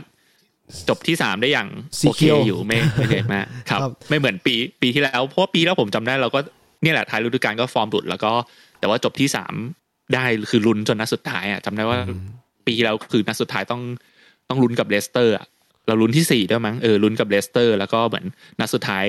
[0.88, 1.68] จบที่สามได้อย่าง
[2.00, 6.40] สีโอเขีเคยวอยู่ไม่ไม่เด็ดมากครับครับ ไม่เหมือนปีปีที่แล้วเพราะว่าปีแล้วผมจำได้เราก็
[6.82, 8.32] เนี่ยแหละท้ายฤดูกาลก็ฟอร์มหลุดแล้วก็
[8.78, 9.54] แต่ว่าจบที่สาม
[10.14, 11.98] ได้คือลุ้นจนนัดสุดท้ายอะจำได้ว่า
[12.66, 13.82] ปีที่แล้วคือนัดสุดท้ายต้อง
[14.48, 15.46] ต้องลุ้นกับเลสเตอร์อะ
[15.86, 18.24] เราลุ้นที่สี่ด้วยมั้งเออลุ้นกับเลสเตอร์ แล้วก็เหมือน
[18.60, 19.06] นัดสุดท้าย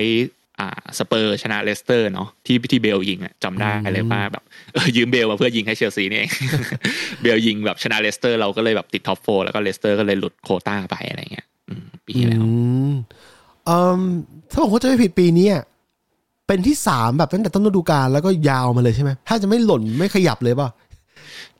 [0.60, 0.68] อ่า
[0.98, 4.44] สเปอร์ชนะเลสเตอร์เนาะที่ที่เบลยิงอะจำได้เลยว่าแบบ
[4.74, 6.30] เออยืมเบลมาเพื่อยิงให้เชลซีนี่เอง
[7.22, 12.48] เบลยิงแบบชนะเลสเตอร์เราก็เลยแบบติด top four แล้วก็เลสเตอร์ก็เลยหลุดโควต้าไปอะไรเงี้ยอืมปีที่แล้วอื
[12.90, 12.92] ม
[13.66, 14.00] เอ่ม
[14.50, 15.64] ถ้าผมเข้าใจไม่ผิดปีนี้อะ
[16.46, 20.68] เป็นที่สามแบบตั้งแต่ต้นฤดูกาลแล้วก็ยาวมาเลยใช่ไหมถ้าจะไม่หล่นไม่ขยับเลยป่ะ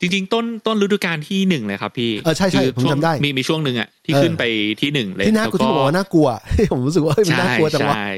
[0.01, 4.43] จริง ๆ ต้นต้นฤดูกาลที่หนึ่งเลยครับพี่เออใช่ใช่คือผมช่วงจำได้มีมีช่วงหนึ่งอะที่เออขึ้นไป
[4.81, 6.29] ที่หนึ่งเลยที่น่ากลัวที่ผมบอกว่าน่ากลัว
[6.73, 8.09] ผมรู้สึกว่าเฮ้ยมันใช่น่ากลัวแต่ว่าใช่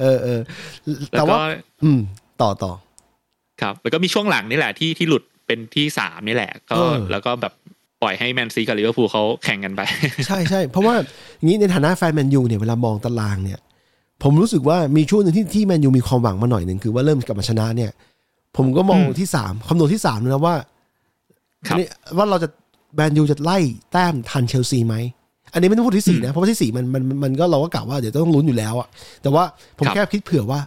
[0.00, 0.40] เออเออ
[1.12, 1.44] แล้แต่วว่าก็
[1.84, 2.00] อืม
[2.42, 2.72] ต่อต่อ
[3.62, 7.52] ครับ แล้วก็มีช่วงหลังนี่แหละที่ที่หลุดเป็นที่สามนี่แหละ ก็เออแล้วก็แบบ
[8.02, 9.80] ปล่อยให้แมนซีกับลิเวอร์พูลเขาแข่งกันไป
[10.26, 10.94] ใช่ใช่เพราะว่า
[11.36, 13.60] อย่างนี้ในฐานะแฟนแมนยูเนี่ยเวลามองตารางเนี่ย
[14.22, 17.90] ผมรู้สึกว่ามีช่วงหนึ่งที่ที่แมนยูมีความหวังมาหน่อยหนึ่งคือว่าเริ่มกลับมาชนะเนี่ย
[18.56, 20.56] ผมก็มองอืมที่สามคำนวณที่สามนะว่า
[21.66, 22.48] ครับนี่ว่าเราจะ
[22.94, 23.58] แมนยูจะไล่
[23.92, 24.94] แต้มทันเชลซีไหม
[25.52, 28.88] อันนี้ไม่ต้องพูดที่สี่นะเพราะว่าที่สี่มันมันมันมันก็เราก็กล่าวว่าเดี๋ยวต้องลุ้นอยู่แล้วอะ
[29.22, 29.44] แต่ว่า
[29.78, 30.60] ผมครับแค่คิดเผื่อว่า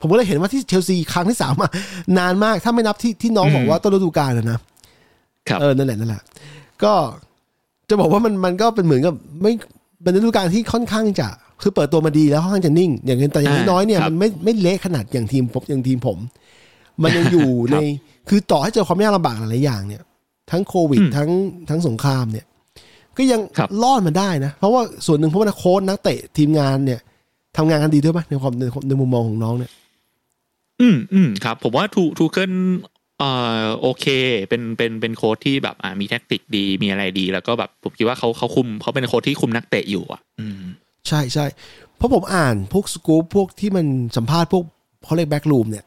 [0.00, 1.70] ผมก็เลยเห็นว่าที่เชลซีครั้งที่สามอะ
[2.18, 4.58] นานมากถ้าไม่นับที่ที่น้องบอกว่าต้นฤดูกาลอะนะ
[5.48, 6.22] ครับเออนั่นแหละนั่นแหละ
[6.84, 6.92] ก็
[7.88, 9.52] จะบอกว่ามันมันก็เป็นเหมือนกับไม่
[10.02, 11.28] เป็นฤดูกาลที่ค่อนข้างจะ
[11.62, 16.18] คือเปิดตัวมาดีแล้วค่อนข้างจะนิ่ง อย่างแต่อย่างอ่าน้อยๆเนี่ยครับมันไม่ไม่เละขนาดอย่างทีมผมอย่างทีมผม
[17.02, 17.82] มันยังอยู่ครัในบ
[18.28, 20.02] คือต่อให้เจอความยากลำบากหลายๆอย่างเนี่ย
[20.50, 21.30] ทั้งโควิดอืมทั้ง
[21.70, 22.46] ทั้งสงครามเนี่ย
[23.16, 27.00] ก็ยังครับรอดมาได้นะ เพราะว่าส่วนหนึ่งเพราะว่าโค้ชนักเตะทีมงานเนี่ย
[27.56, 29.72] ทำงานกันดีด้วยไหมในความในในมุมมองของน้องเนี่ย
[30.80, 32.52] อืมอืมครับ ผมว่าทูทูเคิล
[33.18, 33.30] เอ่
[33.62, 34.06] อโอเค
[34.48, 40.62] เป็นเป็นเป็นโค้ชที่แบบอ่ามีแท็กติกดีมีอะไรดี แล้วก็แบบผมคิดว่าเขาเขาคุมเขาเป็นโค้ชที่คุมนักเตะอยู่อะ อืม
[41.08, 41.46] ใช่ใช่
[41.96, 44.64] เพราะผมอ่านพวกสกู๊ปพวกที่มันสัมภาษณ์พวก
[45.04, 45.84] เขาเรียก backroom เนี่ย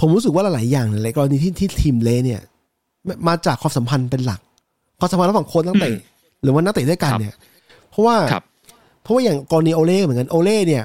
[0.00, 2.40] ผมรู้สึกว่าหลายๆอย่างในกรณีที่ที่ทีมเละเนี่ย
[3.06, 4.40] มามาจากความสัมพันธ์เป็นหลัก
[4.98, 5.98] ความสัมพันธ์ระหว่างโค้ชนักเตะอืม
[6.42, 7.36] หรือว่านักเตะด้วยกันครับเนี่ย
[7.90, 8.44] เพราะว่าครับ
[9.02, 10.84] เพราะว่าอย่างกรณีโอเล่เหมือนกันโอเล่เนี่ย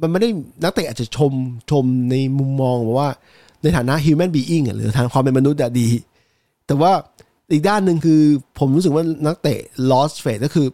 [0.00, 0.28] มันไม่ได้
[0.62, 1.32] นักเตะอาจจะชม
[1.70, 3.10] ชมในมุมมองแบบว่า
[3.62, 5.88] ในฐานะ human being อะหรือทางความเป็นมนุษย์อะดี
[6.66, 6.92] แต่ว่า
[7.52, 8.20] อีกด้านหนึ่งคือ
[8.58, 9.58] ผมรู้สึกว่านักเตะ
[9.90, 10.66] lost faith ก็คือ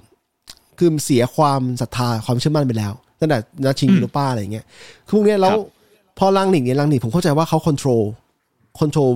[0.78, 4.64] คือเสียความศรัทธาความเชื่อมั่นไปแล้วตั้งแต่นัดชิงอืมยูโรป้าอะไรอย่างเงี้ย
[5.07, 5.61] คือพวกเนี้ยแล้วครับ
[6.18, 8.02] พอรังนิกเนี่ยรังนิกผมเข้าใจว่าเขา control
[8.78, 9.10] control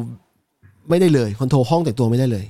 [0.91, 2.47] ไม่ได้เลย control ห้องแต่งตัวไม่ได้เลย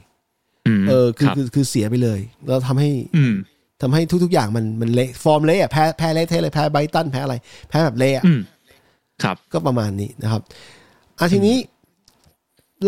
[0.66, 3.35] อืมเออคือรับคือคือเสียไปเลย แล้วทำให้อืม
[3.83, 7.35] ทำให้ทุก ๆ อย่างมันมันเละฟอร์มเละอะแพ้แพ้เละเทะเลยแพ้ไบรตันแพ้อะไร
[7.69, 8.40] แพ้แบบเละอะอืม
[9.23, 10.42] ครับ ก็ประมาณนี้นะครับ
[11.19, 11.56] อะทีนี้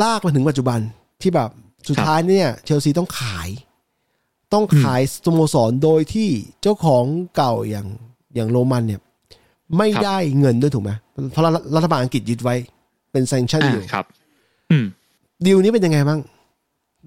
[0.02, 0.78] ลากมาถึงปัจจุบัน
[1.22, 1.50] ที่แบบ
[1.86, 3.48] สุดครับท้ายเนี่ย เชลซีต้องขาย
[4.52, 6.28] ต้องขายสโมสรโดยที่
[6.62, 7.04] เจ้าของ
[7.36, 7.86] เก่าอย่าง
[8.34, 9.00] อย่างโรมันเนี่ย
[9.76, 10.90] ไม่ครับได้เงินด้วยถูกไหม
[11.32, 11.44] เพราะ
[11.76, 12.54] รัฐบาลอังกฤษยึดไว้
[13.12, 14.06] เป็นแซงชั่นอ่าอยู่ครับ
[14.70, 14.84] อืม
[15.46, 16.20] ดีลนี้เป็นยังไงบ้าง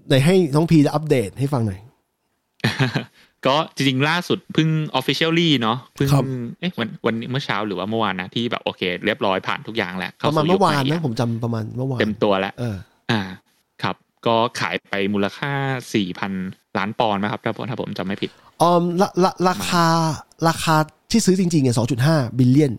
[0.07, 1.79] ไหนให้น้องพีจะอัปเดตให้ฟังหน่อย
[3.45, 4.69] ก็จริงๆล่าสุดเพิ่ง
[4.99, 6.23] officially เนาะเพิ่งครับ
[6.59, 12.75] เอ๊ะวันวันเมื่อเช้าหรือว่าเมื่อวานนะที่แบบโอเค เรียบร้อยผ่านทุกอย่างแล้วปเข้ระมาณสู่เมื่อวานยุคใหนะผมจำประมาณเมื่อวานเต็มตัวแล้วเออ
[13.11, 13.21] อ่า
[13.84, 15.51] ครับ ก็ขายไปมูลค่า
[15.93, 16.31] สี่พัน
[16.77, 18.29] ล้านปอนด์นะครับถ้าผมถ้าผมจำไม่ผิด
[18.61, 19.86] ออมละละราคา
[20.47, 20.75] ราคา
[21.11, 22.73] ที่ซื้อจริงๆเนี่ยสองจุดห้าบิลเลียน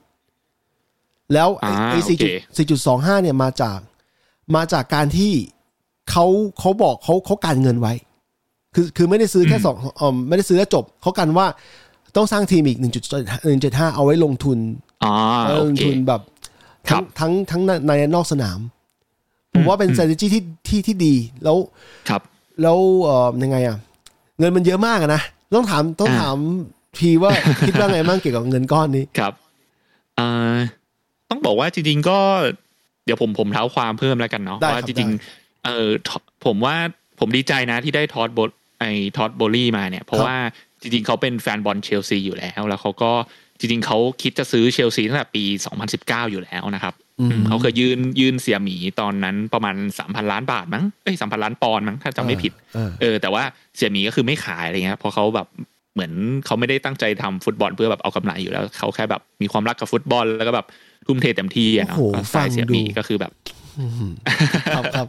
[1.32, 3.78] แล้วไอ้อ่าไอ้โอสี่เคจุดสี่จุดสองห้าเนี่ยมาจาก
[4.55, 5.32] มาจากการที่
[6.11, 6.26] เขา
[6.59, 7.92] เขาบอกเขาเขาการเงินไว้
[8.74, 11.47] คือคือไม่ได้ซื้อแค่สองออมไม่ได้ซื้อแล้วจบเขากันว่า
[12.16, 13.05] ต้องสร้างทีมอีกหนึ่งจุด
[13.47, 14.59] หนึ่งจุดห้าเอาไว้ลงทุน
[15.05, 16.20] อ๋อเอาไว้โอลงเคทุนแบบ
[16.88, 18.59] ครัทั้งบทั้งทั้งในและนอกสนาม
[19.53, 21.14] ผมว่าเป็นอืม strategy ที่ที่ที่ดี
[21.45, 21.57] แล้ว
[22.09, 22.22] ครับ
[22.62, 23.76] แล้วเอ่อยังไงอะ
[24.38, 25.22] เงินมันเยอะมากอะนะ
[25.57, 26.36] ต้องถามต้องอ่าถาม
[26.97, 27.32] พีว่า
[27.66, 29.32] คิดว่าไงบ้างเกี่ยวกับเงินก้อนนี้ครับ
[30.16, 30.57] เอ่อ
[31.30, 32.18] ต้องบอกว่าจริงๆก็
[33.05, 36.11] เดี๋ยวผมผมเท้าความเพิ่มแล้วกันเนาะได้ครับว่าจริงได้ๆเออท
[36.46, 36.76] ผมว่า
[37.20, 38.84] ผมดีใจนะที่ได้ทอดบทไอ
[39.16, 40.36] ทอดโบลี่มาเนี่ย เพราะครับว่า
[40.82, 43.12] จริงๆเขาเป็นแฟนบอลเชลซีอยู่แล้ว แล้วเขาก็
[43.59, 45.44] จริงๆเขาคิดจะซื้อเชลซีตั้งแต่ปี
[45.88, 53.42] 2019 อยู่แล้วนะครับอืมอืมเขาเคยยื่นยื่นเสียหมีตอนนั้นประมาณ3,000ล้านบาทมั้งเอ้ย3,000ล้านปอนด์มั้งถ้าจำไม่ผิด เออเออแต่ว่า
[53.76, 55.46] เสี่ยหมีก็คือไม่ขายอะไรเงี้ยเพราะเขาแบบ
[55.94, 56.12] เหมือน
[56.46, 60.66] เขาไม่ได้ตั้งใจทำฟุตบอลเพื่อแบบเอากำไรอยู่แล้วเขาแค่แบบมีความรักกับฟุตบอลแล้วก็แบบ
[61.07, 63.32] ทุ่มเทเต็มที่อะเนาะโอ้โหก็สไตล์เสี่ยหมีฟังดูก็คือแบบ
[64.74, 65.09] ครับครับ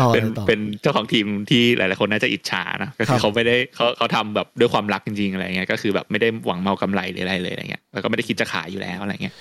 [0.00, 9.34] ต่อเป็นเลยต่อเป็นเจ้าของทีมที่หลาย ๆ คนน่าจะอิจฉานะก็ครัคือบเขาไม่ได้เขาเขาทำแบบด้วยความรักจริง ๆ อะไรเงี้ยก็คือแบบไม่ได้หวังเมากำไรหรืออะไรเลยอะไรเงี้ยแล้วก็ไม่ได้คิดจะขายอยู่แล้วอะไรเงี้ย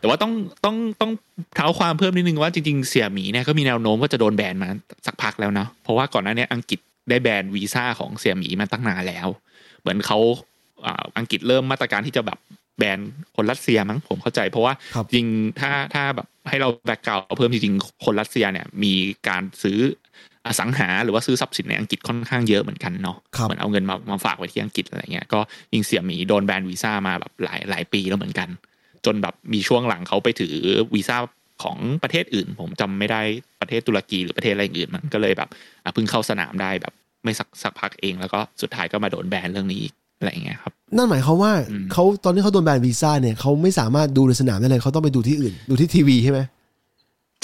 [0.00, 0.32] แต่ว่าต้อง
[0.64, 1.12] ต้องต้อง
[1.56, 4.68] เท้าความเพิ่มนิดนึงว่าจริง ๆ เสี่ยหมีเนี่ยก็มีแนวโน้มว่าจะโดนแบนมา
[5.06, 6.80] สักพักแล้วเนาะเพราะว่าก่อนหน้าเนี้อังกฤษ
[7.10, 9.28] ได้แบนวีซ่าของเสี่ยหมีมาตั้งนานแล้ว
[9.80, 10.18] เหมือนเขา
[10.86, 12.38] อ่าอังกฤษเริ่มมาตรการที่จะแบบ
[12.78, 12.98] แบน
[13.36, 15.26] คนรัสเซียมั้งผมเข้าใจ เพราะว่าครับจริง
[15.60, 18.94] ถ้าถ้าแบบให้เราแบกกราวเพิ่มจริงๆคนรัสเซียเนี่ยมี
[19.28, 19.78] การซื้อ
[20.46, 25.40] อสังหาหรือว่าซื้อทรัพย์สินในอังกฤษค่อนข้างเยอะเหมือนกันเนาะครับเหมือนเอาเงินมามาฝากไว้ที่อังกฤษอะไรเงี้ยก็
[25.72, 28.48] ยิงเสี่ยหมีโดนแบนวีซ่ามาแบบหลายหลายปีแล้วเหมือนกัน
[29.06, 30.54] จนแบบมีช่วงหลังเขาไปถือ
[30.94, 31.16] วีซ่า
[31.62, 33.20] ของประเทศอื่น ผมจำไม่ได้
[33.60, 35.48] ประเทศตุรกีหรือประเทศอะไรอื่นมันก็เลยแบบ
[35.84, 36.92] อะเพิ่งเข้าสนามได้แบบ
[37.24, 39.92] ไม่สักสักพักเองแล้วก็สุดท้ายก็มาโดนแบนเรื่องนี้อีก
[40.24, 46.40] อะไรอย่างเงี้ยครับ นั่นหมายความว่าอืมเขาตอนที่เขาโดนแบนวีซ่าเนี่ยเขาไม่สามารถดูในสนามได้เลยเขาต้องไปดูที่อื่น ดูที่ทีวีใช่ไหม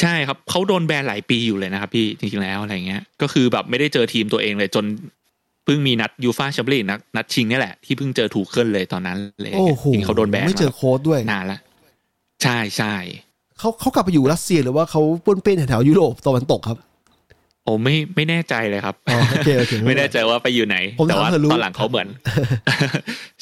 [0.01, 4.85] ใช่ครับเขาโดนแบนหลายปีอยู่เลยนะครับพี่จริงๆแล้วอะไรเงี้ย ก็คือแบบไม่ได้เจอทีมตัวเองเลยจน
[5.65, 11.59] เพิ่งมีนัดยูฟาแชมเปี้ยนลีกนัดนัดชิงเนี่ยแหละที่เพิ่งเจอทูเคิลเลยตอนนั้นเลยโอ้โหจริงๆเขาโดนแบนไม่เจอมาโค้ดด้วยนานละ
[12.43, 12.95] ใช่ใช่
[13.59, 16.79] เขาเขากลับไปอยู่รัสเซียหรือว่าเขาป้วนเปี้ยนแถวๆยุโรปตะวันตกครับ
[17.71, 22.09] โอ้ไม่ไม่แน่ใจเลยครับอ๋อโอเคโอเคไม่แน่ใจว่าไปอยู่ไหนผมแต่ถามว่าเพื่อรู้ตอนหลังเขาเหมือน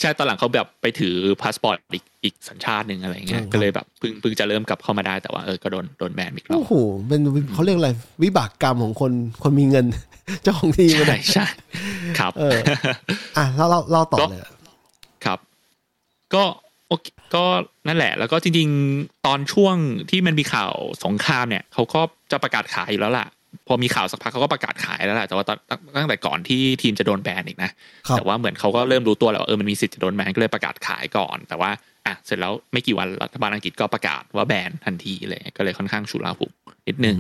[0.01, 6.73] ใช่ตอนหลังเขาแบบไปถือพาสปอร์ตอีกอีกสัญชาติหนึ่งอะไรเงี้ยก็เลยแบบเพิ่งเพิ่งจะเริ่มกลับเข้ามาได้แต่ว่าเออก็โดนโดนแบนอีกรอบโอ้โห
[7.09, 7.21] เป็น
[7.55, 7.91] เขาเรียกอะไร
[8.23, 9.13] วิบากกรรมของคน
[9.43, 9.87] คนมีเงิน
[10.43, 11.47] เจ้าของทีมใช่นะใช่
[12.19, 12.59] ครับเออ
[13.37, 14.41] อะเราเราเราต่อก็เลย
[15.25, 15.39] ครับ
[16.35, 16.45] ก็
[16.89, 17.45] โอเคก็
[17.89, 19.77] นั่นแหละ แล้วก็จริง ๆ ตอนช่วง
[20.11, 20.73] ที่มันมีข่าว
[21.05, 22.01] สงครามเนี่ยเขาก็
[22.31, 23.27] จะประกาศขายอยู่แล้วล่ะ
[23.67, 25.59] พอมีข่าวสักพักเขาก็ประกาศขายแล้วแหละแต่ว่าตอน
[25.97, 27.71] ตั้งแต่ก่อนที่ทีมจะโดนแบนอีกนะ
[28.09, 31.71] ครับแต่ว่าเหมือนเขาก็เริ่มรู้ตัวแล้วว่าเออมันมีสิทธิ์จะโดนแบนก็เลยประกาศขายก่อน แต่ว่า
[32.07, 36.53] อะเสร็จแล้วไม่กี่วันรัฐบาลอังกฤษก็ประกาศว่าแบนทันทีเลยก็เลยค่อนข้างฉุลาหุก
[36.89, 37.19] นิดนึง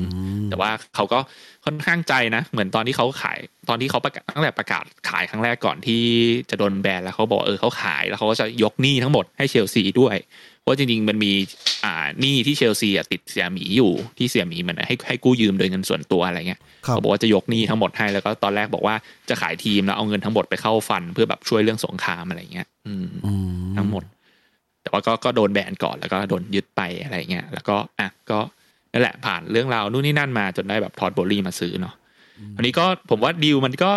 [0.51, 1.18] แต่ว่าเขาก็
[1.64, 6.03] ค่อนข้างใจนะ เหมือนตอนที่เขาขายตอนที่เขาประกาศตั้งแต่ประกาศขายครั้งแรกก่อนที่
[6.51, 10.16] จะโดนแบนแล้วเขาบอกว่าเออเขาขายแล้วเขาก็จะยกหนี้ทั้งหมดให้เชลซีด้วย
[10.69, 11.33] เพราะจริงๆมันมี
[11.85, 18.95] อ่าหนี้ที่เชลซีอะติดเสียหมีอยู่ที่เสียหมีเหมันให้ให้กู้ยืมโดยเงินส่วนตัวอะไรเงี้ยครับเขาบอกว่าจะยกหนี้ทั้งหมดให้แล้วก็ตอนแรกบอกว่า
[19.29, 23.33] จะขายทีมแล้วเอาเงินทั้งหมดไปเข้าฟันเพื่อแบบช่วยเรื่องสงครามอะไรเงี้ยอืมอื
[23.71, 24.05] มทั้งหมด
[24.83, 28.39] แต่ว่าก็ก็โดนแบนก่อนแล้วก็โดนยึดไปอะไรเงี้ยแล้วก็อะก็
[28.93, 31.95] นั่นแหละผ่านเรื่องราวนู่นนี่นั่นมาจนได้แบบทอดโบลี่มาซื้อเนาะ
[32.57, 33.91] อันนี้ก็ผมว่าดีลมันก็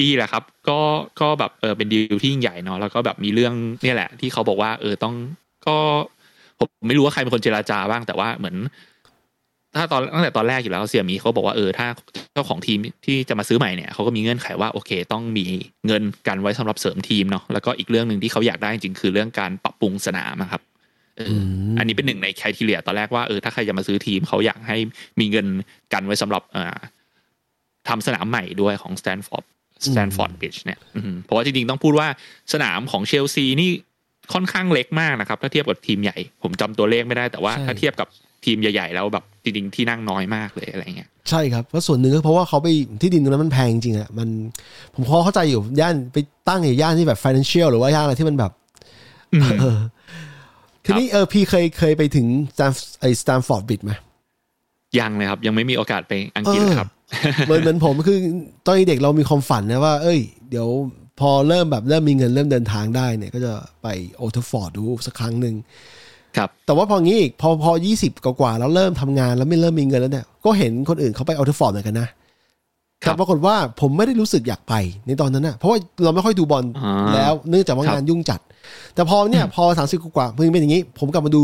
[0.00, 0.78] ดีแหละครับ ก็
[1.20, 5.14] ก็แบบเออเป็นดีลที่ยิ่งใหญ่เนาะแล้วก็แบบมีเรื่องเนี่ยแหละ ที่เขาบอกว่าเออต้อง
[5.66, 5.76] ก็
[6.58, 8.56] ผมไม่รู้ว่าใครเป็นคนเจราจาบ้างแต่ว่าเหมือน
[9.76, 11.86] ถ้าตอนตั้งแต่ตอนแรกอยู่แล้วเสี่ยหมีเขาบอกว่าเออถ้า
[12.32, 15.44] เจ้าของทีมที่จะมาซื้อใหม่เนี่ยเขาก็มีเงื่อนไขว่าโอเค ต้องมี
[15.86, 20.62] เงินกันไว้สำหรับเสริมทีมเนาะแล้วก็อีกเรื่องหนึ่งที่เขาอยากได้จริงๆคือเรื่องการปรับปรุงสนามอะครับ
[21.16, 21.34] เอออ
[21.72, 24.76] มอันนี้เป็นหนึ่งในค r i ทีเรียตอนแรกว่าเออถ้าใครจะมาซื้อทีมเขาอยากให้
[25.20, 25.46] มีเงิน
[25.92, 26.78] กันไว้สำหรับอ่า
[27.88, 29.44] ทำสนามใหม่ด้วยของสแตมฟอร์ด
[29.86, 32.08] สแตมฟอร์ดบริดจ์เนี่ยอืมเพราะว่าจริงๆ ต้องพูดว่า
[32.52, 33.70] สนามของเชลซีนี่
[34.32, 38.08] ค่อนข้างเล็กมากนะครับ ถ้าเทียบกับทีมใหญ่ ผมจำตัวเลขไม่ได้แต่ว่าใช่ถ้าเทียบกับ
[38.44, 42.68] ทีมใหญ่ ๆ แล้วแบบจริงๆที่นั่งน้อยมากเลยอะไรเงี้ยใช่ครับเพราะส่วนหนึ่งก็เพราะว่าเขาไป
[43.02, 44.28] ที่ดินตรงนั้นมันแพงจริงๆอะมัน
[44.94, 46.16] ผมพอเข้าใจอยู่ย่านไป
[46.48, 48.52] ตั้งอยู่ย่านที่แบบ financial หรือว่าย่านอะไรที่มันแบบ
[49.32, 49.78] อืมเออ
[50.84, 53.92] ทีนี้เออพี่เคยเคยไปถึงสแตมไอสแตมฟอร์ดบริดจ์ไหม
[54.98, 56.88] ยังเลยครับ ยังไม่มีโอกาสไปอังกฤษเลยครับ
[57.46, 58.18] เหมือนเหมือนผมคือ
[58.66, 60.20] ตอนเด็กเรามีความฝันนะว่า เอ้ย
[60.50, 60.68] เดี๋ยว
[61.20, 63.52] พอเริ่มแบบเริ่มมีเงินเริ่มเดินทางได้เนี่ยก็จะ
[63.82, 65.54] ไปโอลด์แทรฟฟอร์ดดูสักครั้งหนึ่ง
[66.36, 72.08] ครับแต่ว่าพองี้อีกพอพอยี่สิบกว่าๆแล้วเริ่มทำงานแล้วไม่เริ่มมีเงินแล้วเนี่ยก็เห็นคนอื่นเขาไปโอลด์แทรฟฟอร์ดเหมือนกันนะ
[73.04, 74.74] ครัแต่ปรากฏว่าผมไม่ได้รู้สึกอยากไป
[75.06, 78.40] ในตอนนั้นนะเพราะว่าเราไม่ค่อยดูบอลอ่าแล้วเนื่องจากว่าครับงานยุ่งจัด
[78.94, 81.42] แต่พอเนี่ยพอสามสิบกว่าๆเพิ่งเป็นอย่างนี้ ผมกลับมาดู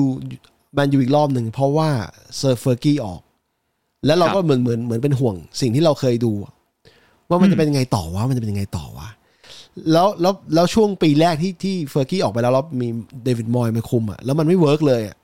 [0.75, 1.89] แมนยูอีกรอบหนึ่งเพราะว่า
[2.37, 3.21] เซอร์เฟอร์กี้ออก
[4.07, 6.53] แล้วเราก็เหมือนเหมือนเหมือนเป็นห่วงสิ่งที่เราเคยดูอะ
[7.29, 9.09] ว่ามันจะเป็นยังไงต่อวะมันจะเป็นยังไงต่อวะ
[9.93, 12.89] แล้วแล้วแล้วช่วงปีแรกที่ที่เฟอร์กี้ออกไปแล้วแล้วมี
[13.25, 15.17] เดวิดมอยส์มาคุมอะแล้วมันไม่เวิร์กเลยอะ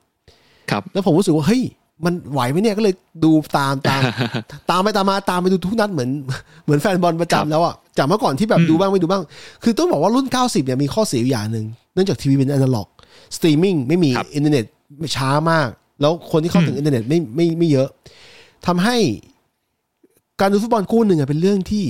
[0.70, 1.62] ครับแล้วผมรู้สึกว่าเฮ้ย
[2.05, 2.94] มันไหวไหมเนี่ยก็เลย
[3.24, 4.00] ดูตามตาม
[4.70, 6.11] ตามไปตามมาตามไปดูทุกนัดเหมือน
[6.64, 9.22] เหมือนแฟนบอลครับประจำแล้วอะจากเมื่อก่อนที่แบบดูบ้างไม่ดูบ้าง
[9.62, 12.88] คือต้องบอกว่ารุ่น 90เนี่ยมีข้อเสียอยู่อย่างหนึ่งเนื่องจากทีวีเป็น analog
[13.36, 14.64] streaming ไม่มีครับอินเทอร์เน็ต
[15.16, 15.68] ช้ามาก
[16.00, 17.88] แล้วคนที่เข้าถึงอินเทอร์เน็ตไม่ไม่ไม่เยอะ
[18.66, 18.96] ทำให้
[20.40, 21.84] การดูฟุตบอลคู่หนึ่งอะเป็นเรื่องที่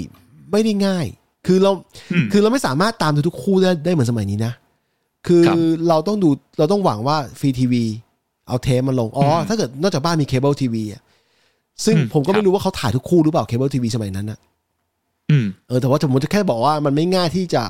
[0.51, 1.07] ไม่ได้ง่าย
[1.47, 1.71] คือเรา
[2.13, 4.53] อืมคือเราไม่สามารถตามดูทุกคู่ได้ได้เหมือนสมัยนี้นะ
[5.27, 5.57] คือครับ
[5.89, 6.29] เราต้องดู
[6.59, 7.85] เราต้องหวังว่าฟรีทีวี
[8.49, 11.03] เอาเทปมาลง อ๋ออถ้าเกิดนอกจากบ้านมีเคเบิลทีวีอะ
[11.85, 14.39] ซึ่งอืมผมก็ครัไม่รู้ว่าเขาถ่ายทุกคู่หรือเปล่าเคเบิลทีวีสมัยนั้นนะ
[15.31, 17.63] อืมเออแต่ว่าผมจะแค่บอกว่ามันไม่ง่ายที่จะ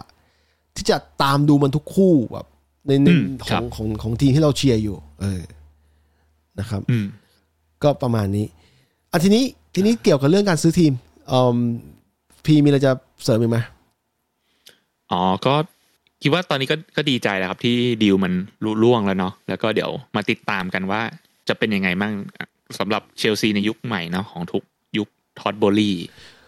[0.77, 2.47] ที่จะตามดูมันทุกคู่แบบ
[2.87, 5.43] ในในอืมครัองบของของของทีมที่เราเชียร์อยู่ เออ
[6.61, 7.07] นะครับอืม
[7.83, 8.47] ก็ประมาณนี้
[9.13, 9.45] อะทีนี้
[9.75, 10.93] ทีนี้เกี่ยวกับเรื่องการซื้อทีม
[11.33, 11.57] อืม
[12.45, 12.93] พีมีอะไรจะ
[13.25, 13.59] เสริมอีกไหม
[15.11, 15.55] อ๋อก็
[16.23, 18.33] คิดว่าตอนนี้ก็ก็ดีใจแล้วครับ ที่ดีลมัน
[18.65, 21.01] ลุล่วงแล้วเนาะแล้วก็เดี๋ยวมาติดตามกันว่า
[21.49, 22.15] จะเป็นยังไงมั่ง
[22.79, 24.63] สำหรับเชลซีในยุคใหม่เนาะของทุก
[24.99, 25.09] ยุค
[25.39, 25.97] ทอดโบลี่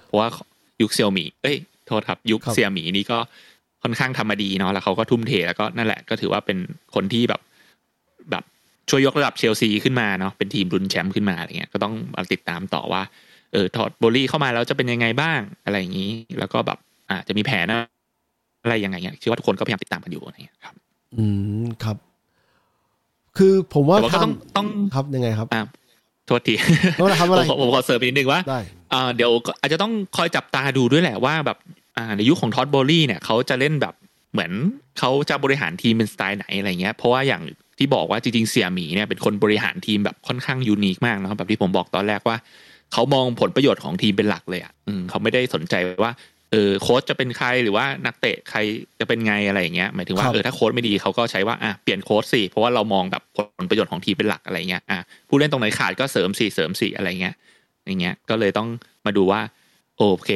[0.05, 0.29] เพราะว่า
[0.83, 1.57] ยุคเซียวหมีเอ้ย
[1.87, 3.19] โทษครับ ยุคเซียหมีนี่ก็
[3.83, 6.59] ค่อนข้างทำมาดีเนาะแล้วเขาก็ทุ่มเทแล้วก็นั่นแหละก็ถือว่าเป็น
[6.95, 7.41] คนที่แบบ
[8.31, 8.45] แบบ
[8.91, 13.03] ช่วยยกระดับเชลซีขึ้นมาเนาะเป็นทีมรุนแชมป์ขึ้นมาอะไรเงี้ยก็ต้องมาติดตามต่อว่า
[13.55, 16.79] เออท็อดโบลี่เข้ามาแล้วจะเป็นยังไงบ้างอะไรอย่างนี้ แล้วก็แบบ
[17.11, 17.67] อ่าจะมีแผน
[18.63, 20.75] อะไรยังไงเงี้ยคิดว่าทุกคนก็พยายามติดตามกันอยู่อะไรเงี้ยครับ
[21.17, 21.25] อื
[21.63, 21.97] มครับ
[23.39, 25.63] คือผมว่าแต่ว่าก็ต้องทำต้องครับยังไงครับอ่า
[26.27, 26.55] โทษที
[26.97, 28.61] ไม่เป็นไรครับไม่เป็นไรผมผมขอเสริมอีกนิดนึงว่าได้
[28.93, 31.59] อ่าเดี๋ยวก็อาจจะต้องคอยจับตาดูด้วยแหละว่าแบบ
[31.97, 33.95] อ่าในยุคของท็อดโบลี่เนี่ยเขาจะเล่นแบบ
[34.33, 34.53] เหมือน
[34.99, 37.43] เขาจะบริหารทีมเป็นสไตล์ไหนอะไรเงี้ยเพราะว่าอย่าง
[37.79, 42.37] ที่บอกว่าจริงๆเสี่ยหมีเนี่ยเป็นคนบริหารทีมแบบค่อนข้าง unique มากนะครับแบบที่ผมบอกตอนแรกว่า
[42.95, 46.13] เขามองผลประโยชน์ของทีมเป็นหลักเลยอะอืมเขาไม่ได้สนใจว่า
[46.51, 48.59] เออโค้ชจะเป็นใครหรือว่านักเตะใคร
[49.01, 57.35] จะเป็นไงอะไรอย่างเงี้ยหมายถึงว่าครับเออถ้าโค้ชไม่ดีเขาก็ใช้ว่าอะเปลี่ยนโค้ชสิเพราะว่าเรามองแบบผลประโยชน์ของทีมเป็นหลักอะไรเงี้ยอะผู้เล่นตรงไหนขาดก็เสริมสิเสริมสิอะไรเงี้ย
[57.87, 58.69] อย่างเงี้ยก็เลยต้อง
[59.07, 59.41] มาดูว่า
[59.97, 60.31] โอเค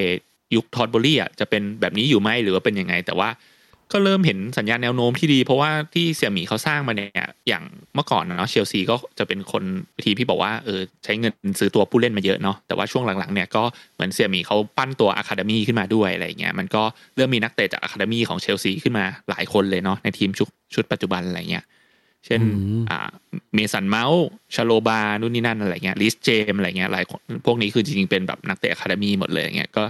[0.55, 3.29] ยุคทอดบอรี่อะจะเป็นแบบนี้อยู่ไหมหรือว่าเป็นยังไง แต่ว่า
[3.93, 7.65] ก็เริ่มเห็นสัญญาณแนวโน้มที่ดี เพราะว่าที่เสี่ยหมีเขาสร้างมาเนี่ยอย่าง
[7.95, 9.63] เมื่อก่อนเนาะเชลซีก็จะเป็นคน
[10.05, 13.63] ทีพี่บอกว่าเออใช้เงินซื้อตัวผู้เล่นมาเยอะเนาะแต่ว่าช่วงหลังๆเนี่ยก็
[13.95, 16.83] เหมือนเสี่ยหมีเขาปั้นตัว academy ขึ้นมาด้วยอะไรเงี้ยมันก็
[17.17, 21.65] เริ่มมีนักเตะจาก academy ของเชลซีขึ้นมาหลายคนเลยเนาะในทีมชุดชุดปัจจุบันอะไรเงี้ย
[22.27, 22.49] เช่นอื
[22.81, 23.09] มอ่า
[23.55, 24.25] เมสันเมานต์
[24.55, 29.83] ชาโลบาห์นู่นนี่นั่นอะไรเงี้ยรีซเจมส์อะไรเงี้ยหลายคนพวกนี้คือจริงๆเป็นแบบนักเตะ academy หมดเลยเงี้ยก็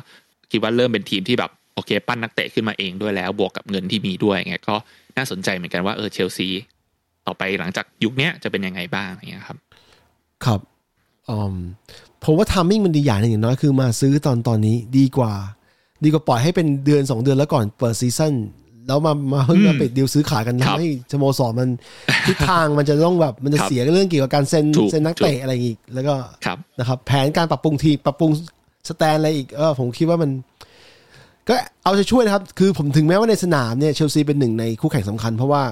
[0.51, 4.77] คิดว่าเริ่มเป็นทีมที่แบบ โอเค ปั้นนักเตะขึ้นมาเองด้วยแล้วบวกกับเงินที่มีด้วยเงี้ยก็
[5.17, 6.49] น่าสนใจเหมือนกันว่าเออเชลซี
[7.27, 9.59] ต่อไปหลังจากยุคเนี้ยจะเป็นยังไงบ้างอะไรเงี้ยครับ
[10.45, 10.61] ครับ
[11.29, 11.57] อืม
[12.25, 15.33] ผมว่า timing มันดีอย่างหนึ่งอย่างน้อยคือมาซื้อตอนตอนนี้ดีกว่า
[16.05, 18.33] ดีกว่าปล่อยให้เป็นเดือนสองเดือนแล้วก่อนเปิด season
[18.87, 21.69] แล้วมามาเพิ่งมาอืมปิดดีลซื้อขายกันครับทำให้สโมสรมัน
[22.27, 26.15] ทิศทางมันจะต้องแบบมันจะครับเสียเรื่องเกี่ยวกับการเซ็นถูกเซ็นนักถูกเตะอะไรอีก แล้วก็
[26.45, 28.31] ครับนะครับ แผนการปรับปรุงทีมปรับปรุง
[28.89, 30.31] สแตนด์อะไรอีกเออผมคิดว่ามัน
[31.49, 35.63] ก็เอาใจช่วยนะครับ คือผมถึงแม้ว่าในสนามเนี่ยเชลซีเป็นหนึ่งในคู่แข่งสำคัญ เพราะว่า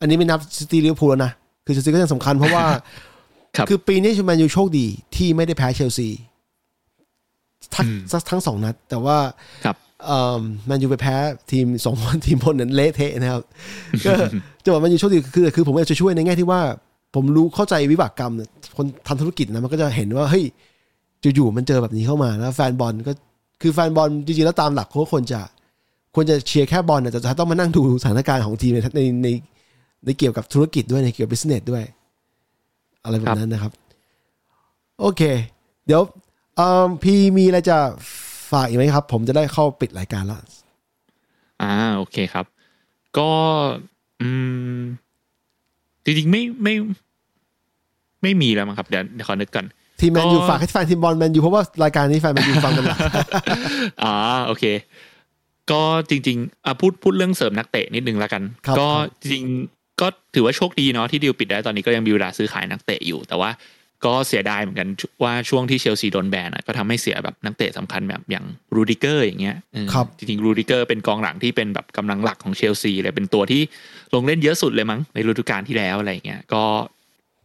[0.00, 1.32] อันนี้ไม่นับซิตี้ลิเวอร์พูลแล้วนะ
[1.64, 2.64] คือเชลซีก็ยังสำคัญเพราะว่า
[3.56, 6.08] ครับคือปีนี้แมนยูโชคดีที่ไม่ได้แพ้เชลซี
[7.74, 9.18] ทั้งอืมทั้งสองนัด แต่ว่า
[9.64, 11.16] ครับเอ่อแมนยูไปแพ้
[11.50, 13.42] ทีมสองคนทีมบนนั้นเละเทะนะครับ
[14.04, 14.12] ก็
[14.64, 16.60] จะบอกแมนยูโชคดีคือคือผมอยากจะช่วยในแง่ที่ว่า
[17.14, 20.44] ผมรู้เข้าใจวิบากกรรมเนี่ยคนทำธุรกิจนะมันก็จะเห็นว่าเฮ้ย
[21.34, 23.12] อยู่ๆมันเจอแบบนี้เข้ามาแล้วแฟนบอลก็
[23.62, 25.40] คือแฟนบอลจริงๆแล้วตามหลักเขาควรจะ
[26.14, 29.28] ควรจะเชียร์แค่บอลนะแต่จะต้องมานั่งดูสถานการณ์ของทีมในในใน
[30.04, 31.82] ในเกี่ยวกับธุรกิจด้วยในเกี่ยวกับบิสเนสด้วย
[33.04, 33.72] อะไรแบบนั้นนะครับ
[35.00, 35.22] โอเค
[35.86, 36.02] เดี๋ยว
[37.02, 37.78] พี่มีอะไรจะ
[38.52, 40.40] ฝากอีกไหมครับ ผมจะได้เข้าปิดรายการแล้ว
[41.62, 42.44] อ่าโอเคครับ
[43.18, 43.30] ก็
[44.20, 44.30] อื
[44.76, 44.80] ม
[46.04, 46.74] จริงๆไม่ไม่
[48.22, 49.66] ไม่มีแล้วมั้งครับเดี๋ยวเดี๋ยวขอนึกก่อน
[50.02, 52.98] ทีมแมนยูก็ฝากให้แฟนทีมบอลแมนยูเพราะว่ารายการนี้แฟนแมนยูฟังกันหลัก
[54.02, 54.14] อ่า
[54.46, 54.64] โอเค
[55.70, 63.50] ก็จริงๆอะพูดพูดเรื่องเสริมนักเตะนิดนึงแล้วกันครับก็ครับจริงๆก็ถือว่าโชคดีเนาะที่ดีลปิดได้ตอนนี้ก็ยังมีเวลาซื้อขายนักเตะอยู่ แต่ว่า
[64.04, 64.88] ก็เสียดายเหมือนกัน
[65.22, 68.44] ว่าช่วงที่เชลซีโดนแบนอะก็ทำให้เสียแบบนักเตะสำคัญแบบอย่าง
[68.76, 73.62] รูดิเกอร์อย่างเงี้ยเออครับจริงๆรูดิเกอร์เป็นกองหลังที่เป็นแบบกำลังหลักของเชลซีเลยเป็นตัวที่
[74.14, 76.64] ลงเล่นเยอะสุดเลยมั้งในฤดูกาลที่แล้วอะไรเงี้ยก็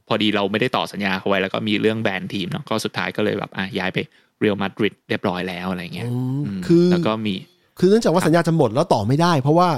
[0.08, 3.97] พอดีเราไม่ได้ต่อสัญญาเขาไว้แล้วก็มีเรื่องแบนทีมเนาะก็สุดท้ายก็เลยแบบอะย้ายไป
[4.39, 7.36] เรอัลมาดริดเรียบร้อยแล้วอะไรเงี้ยอืมอืมคือแล้วก็มี
[7.80, 9.70] คือเนื่องจากว่าสัญญาจะหมดแล้วต่อไม่ได้ เพราะว่า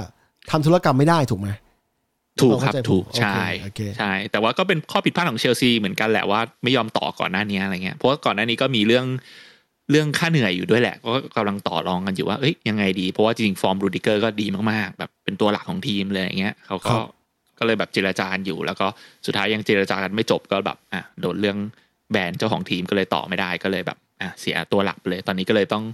[0.50, 1.48] ทำธุรกรรมไม่ได้ถูกไหม
[2.42, 9.06] ถูกครับเข้าใจถูกผมใช่โอเคใช่ แต่ว่าก็เป็นข้อผิดพลาดของเชลซีเหมือนกันแหละว่าไม่ยอมต่อก่อนหน้านี้อะไรเงี้ยเพราะว่าก่อนหน้านี้ก็มีเรื่อง
[9.90, 16.94] เรื่องค่าเหนื่อยอยู่ด้วยแหละ ก็กำลังต่อรองกันอยู่ว่าเอ้ยยังไงดี เพราะว่าจริงๆฟอร์มรูดิเกอร์ก็ดีมากๆ แบบเป็นตัวหลักของทีมเลยอย่างเงี้ยเขาก็
[17.60, 18.86] ก็เลยแบบเจรจากันอยู่ แล้วก็
[19.26, 21.58] สุดท้ายยังเจรจากันไม่จบก็แบบอะโดนเรื่อง
[22.12, 25.84] แบนเจ้าของทีมก็เลยต่อไม่ได้ก็เลยแบบอะเสียตัวหลักไปเลย ตอนนี้ก็เลยต้อง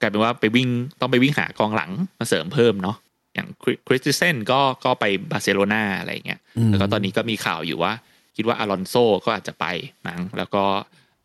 [0.00, 0.68] กลายเป็นว่าไปวิ่ง
[1.00, 2.96] ต้องไปวิ่งหากองหลังมาเสริมเพิ่มเนาะ
[3.34, 3.48] อย่าง
[3.86, 7.92] คริสติเซนก็ก็ไปบาร์เซโลนาอะไรอย่างเงี้ยอืมแล้วก็ตอนนี้ก็มีข่าวอยู่ว่า
[8.36, 8.94] คิดว่าอารอนโซ
[9.24, 9.66] ก็อาจจะไป
[10.06, 10.64] มั้งแล้วก็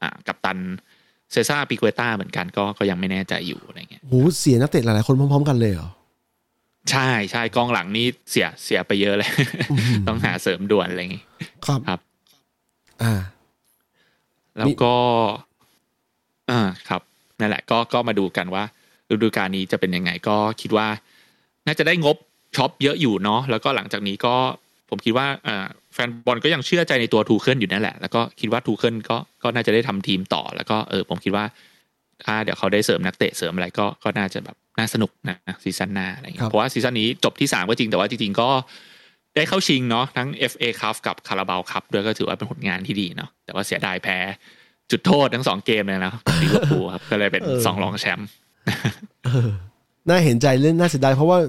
[0.02, 0.60] อ่ากับตัน
[1.32, 5.90] เซซ่าปิเกต้าเหมือนกันก็ก็ยังไม่แน่ใจอยู่อะไรเงี้ยโหเสียนักเตะหลายๆคนพร้อม ๆ กันเลยเหรอ
[6.92, 9.30] ใช่ใช่กองหลังนี่เสียเสียไปเยอะเลย
[10.08, 11.26] ต้องหาเสริมด่วนอะไรเงี้ย
[11.66, 12.00] ครับครับ
[13.02, 13.14] อ่า
[14.58, 14.94] แล้วก็
[16.50, 17.02] อ่าครับ
[17.40, 18.64] นั่นแหละ ก็ก็มาดูกันว่า
[19.10, 20.88] ฤดูกาลนี้จะเป็นยังไงก็คิดว่า
[21.66, 22.18] น่าจะได้งบ
[22.56, 24.36] ช็อปเยอะอยู่เนาะแล้วก็หลังจากนี้ก็
[24.90, 31.46] ผมคิดว่าอ่าแฟนบอลก็ยังเชื่อใจในตัวทูเคิลอยู่นั่นแหละ แล้วก็คิดว่าทูเคิลก็ก็น่าจะได้ทำทีมต่อ แล้วก็เออผมคิดว่า
[32.26, 38.50] ถ้าเดี๋ยวเขาได้เสริมนักเตะเสริมอะไรก็ก็น่าจะแบบน่าสนุกนะซีซั่นหน้าอะไรเงี้ยครับเพราะว่าซีซั่นนี้จบที่สามก็จริงแต่ว่าจริงๆก็
[39.36, 44.18] ได้เข้าชิงเนาะทั้ง FA คัพกับคาราบาว Cup ด้วยก็ถือว่าเป็นผลงานที่ดีเนาะแต่ว่าเสียดายแพ้
[44.92, 48.28] จุดโทษทั้งสองเกมเลยนะลิเวอร์พูลครับก็เลยเป็นเออสองรองแชมป์
[49.26, 49.50] เออ
[50.08, 51.40] น่าเห็นใจเล่นน่าเสียดายเพราะว่า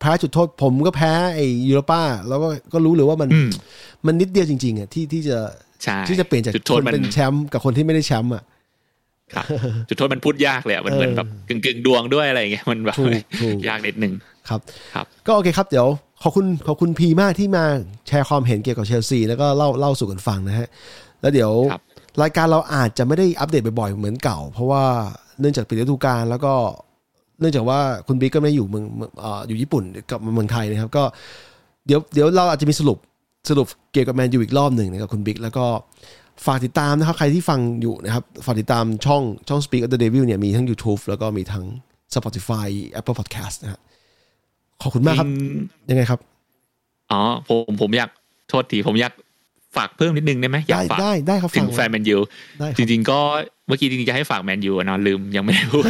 [0.00, 3.50] แพ้จุดโทษผมก็แพ้ไอ้ยูโรป้า แล้วก็ก็รู้เลยว่ามันอืม
[4.06, 5.38] มันนิดเดียวจริงๆอะที่ที่จะ
[5.82, 8.44] ใช่ที่จะเปลี่ยนจากจุดโทคษนมันเป็นแชมป์กับคนที่ไม่ได้แชมป์อะครับ
[9.88, 13.12] จุดโทษมันพูดยากเลยอะมันเหมือนเออแบบกึ่งกึ่งๆดวงด้วยอะไรเงี้ยมันแบบถูก
[13.42, 14.12] ถูกยากนิดนึง
[14.48, 14.60] ครับ
[14.94, 15.86] ครับ ก็โอเคครับเดี๋ยว
[16.22, 17.64] ขอบคุณขอบคุณพีมากที่มา
[18.08, 20.68] แชร์ความเห็นเกี่ยวกับเชลซี แล้วก็เล่าเล่าสู่กันฟังนะฮะ
[21.20, 21.82] แล้วเดี๋ยวครับ
[22.22, 24.84] รายการเราอาจจะไม่ได้อัปเดตบ่อยๆเหมือนเก่า เพราะว่า
[25.40, 26.52] เนื่องจากปิดฤดูกาลแล้วก็
[27.40, 31.04] เนื่องจากว่าคุณบิ๊กก็ไม่ได้อยู่เมืองเมืองเอ่ออยู่ญี่ปุ่นกลับมาเมืองไทยนะครับ ก็
[31.86, 32.98] เดี๋ยวเดี๋ยวเราอาจจะมีสรุป
[33.50, 35.66] สรุปเกี่ยวกับแมนยูอีกรอบหนึ่งนะครับคุณบิ๊กแล้วก็
[36.46, 41.64] ฝากติดตามนะครับ ใครที่ฟังอยู่นะครับ ฝากติดตามช่องช่อง Speak of the Devil เนี่ยมีทั้ง YouTube แล้วก็มีทั้ง
[42.14, 42.68] Spotify
[42.98, 43.80] Apple Podcast นะฮะ
[44.82, 46.20] ขอบคุณมากครับจริงยังไงครับ
[47.12, 48.10] อ๋อ ผมผมอยาก
[48.48, 49.12] โทษทีผมอยาก
[49.76, 52.18] ฝากเพิ่มนิดนึงได้ไหมอยาได้กฝากได้ได้ครับถึฟังแฟนแมนยู
[52.60, 53.20] ได้คจรับริง ๆ ก็
[53.66, 55.84] เมื่อกี้จริงๆจะให้ฝากแมนยูอะเนอนลืมยังไม่ได้พูด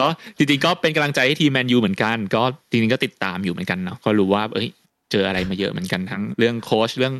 [0.00, 0.06] ก็
[0.36, 4.68] จริง ๆ ก็เป็นกำลังใจให้ทีมแมนยูเหมือนกัน ก็จริงๆก็ติดตามอยู่เหมือนกันเนาะก็รู้ว่าเอ้ย
[5.10, 7.14] เจออะไรมาเยอะเหมือนกันทั้งเรื่องโค้ชเรื่อง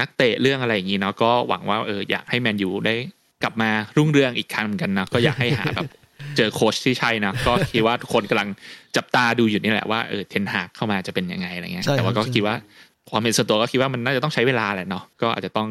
[0.00, 2.94] นักเตะเรื่องอะไรอย่างนี้เนาะก็หวังว่าเอออยากให้แมนยูได้
[3.42, 5.88] กลับมารุ่งเรืองอีกครั้งเหมือนกันนะก็อยากให้หาแบบ
[6.36, 8.48] เจอโค้ชที่ใช่นะก็คิดว่าทุกคนกำลัง
[8.96, 12.56] จับตาดูอยู่นี่แหละว่าเออเทนฮากเข้ามาจะเป็นยังไงอะไรเงี้ยใช่แต่ว่าก็ครับคิดว่า
[13.10, 15.68] ความเป็นส่วนตัวก็คิดว่ามันน่าจะต้องใช้เวลาแหละเนาะก็อาจจะต้อง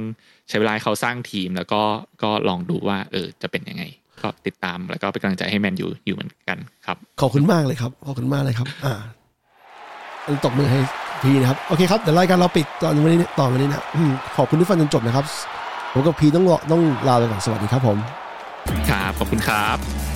[0.49, 1.81] ใช้เวลาให้เขาสร้างทีมแล้วก็
[2.23, 3.83] ก็ลองดูว่า เออจะเป็นยังไง
[4.21, 9.22] ก็ติดตามแล้วก็เป็นกำลังใจให้แมนยูอยู่เหมือนกันครับ ขอบคุณมากเลยครับ ขอบคุณมากเลยครับ อ่าอัน
[10.45, 10.79] ตบมือให้
[11.23, 13.83] พีนะครับ โอเคครับ เดี๋ยวรายการเราปิดตอนวันนี้ต่อวันนี้นะ
[14.37, 15.25] ขอบคุณที่ฟังจนจบนะครับ
[15.93, 17.97] ผมกับพีต้องต้องลาไปก่อน สวัสดีครับผม
[18.89, 20.12] ครับ ขอบคุณครับ